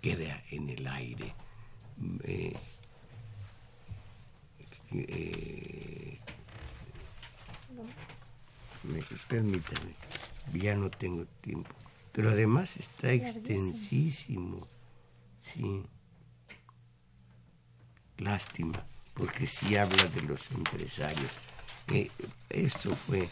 queda 0.00 0.42
en 0.50 0.70
el 0.70 0.86
aire. 0.86 1.34
Eh, 2.24 2.52
eh, 4.92 6.18
me, 8.82 9.02
permítame, 9.28 9.94
ya 10.54 10.74
no 10.74 10.90
tengo 10.90 11.26
tiempo. 11.40 11.70
Pero 12.12 12.30
además 12.30 12.76
está 12.76 13.12
extensísimo. 13.12 14.66
Sí. 15.40 15.84
Lástima, 18.18 18.84
porque 19.14 19.46
sí 19.46 19.76
habla 19.76 20.04
de 20.04 20.22
los 20.22 20.50
empresarios. 20.50 21.30
Eh, 21.88 22.10
esto 22.50 22.96
fue 22.96 23.28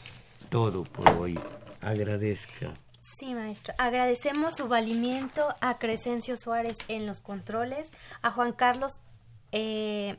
todo 0.48 0.84
por 0.84 1.08
hoy. 1.10 1.38
Agradezca. 1.80 2.74
Sí, 3.16 3.34
maestro. 3.34 3.74
Agradecemos 3.78 4.56
su 4.56 4.68
valimiento 4.68 5.48
a 5.60 5.78
Crescencio 5.78 6.36
Suárez 6.36 6.76
en 6.88 7.06
los 7.06 7.20
controles, 7.20 7.90
a 8.22 8.30
Juan 8.30 8.52
Carlos 8.52 9.00
eh, 9.52 10.18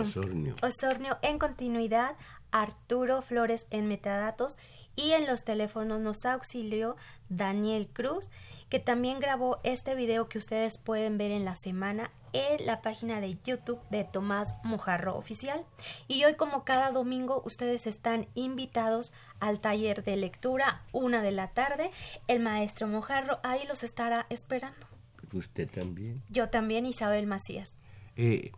Osornio. 0.00 0.56
Osornio 0.62 1.18
en 1.22 1.38
continuidad, 1.38 2.16
Arturo 2.50 3.22
Flores 3.22 3.66
en 3.70 3.88
metadatos 3.88 4.56
y 4.96 5.12
en 5.12 5.26
los 5.26 5.44
teléfonos 5.44 6.00
nos 6.00 6.24
auxilió 6.24 6.96
Daniel 7.28 7.88
Cruz, 7.88 8.30
que 8.68 8.78
también 8.78 9.20
grabó 9.20 9.58
este 9.62 9.94
video 9.94 10.28
que 10.28 10.38
ustedes 10.38 10.78
pueden 10.78 11.18
ver 11.18 11.30
en 11.30 11.44
la 11.44 11.54
semana 11.54 12.10
en 12.32 12.66
la 12.66 12.82
página 12.82 13.20
de 13.20 13.38
YouTube 13.44 13.80
de 13.90 14.04
Tomás 14.04 14.54
Mojarro 14.62 15.16
Oficial. 15.16 15.64
Y 16.06 16.24
hoy, 16.24 16.34
como 16.34 16.64
cada 16.64 16.92
domingo, 16.92 17.42
ustedes 17.44 17.86
están 17.86 18.26
invitados 18.34 19.12
al 19.40 19.60
taller 19.60 20.04
de 20.04 20.16
lectura, 20.16 20.82
una 20.92 21.22
de 21.22 21.32
la 21.32 21.48
tarde. 21.48 21.90
El 22.26 22.40
maestro 22.40 22.86
Mojarro 22.86 23.38
ahí 23.42 23.66
los 23.66 23.82
estará 23.82 24.26
esperando. 24.28 24.86
¿Usted 25.32 25.70
también? 25.70 26.22
Yo 26.28 26.48
también, 26.48 26.86
Isabel 26.86 27.26
Macías. 27.26 27.74
Eh, 28.16 28.52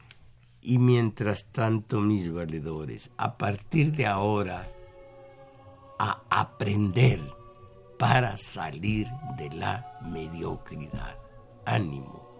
y 0.60 0.78
mientras 0.78 1.44
tanto, 1.44 2.00
mis 2.00 2.32
valedores, 2.32 3.10
a 3.16 3.36
partir 3.36 3.92
de 3.92 4.06
ahora, 4.06 4.68
a 5.98 6.22
aprender 6.30 7.20
para 8.01 8.34
salir 8.38 9.07
de 9.36 9.51
la 9.51 9.98
mediocridad. 10.01 11.18
Ánimo. 11.66 12.30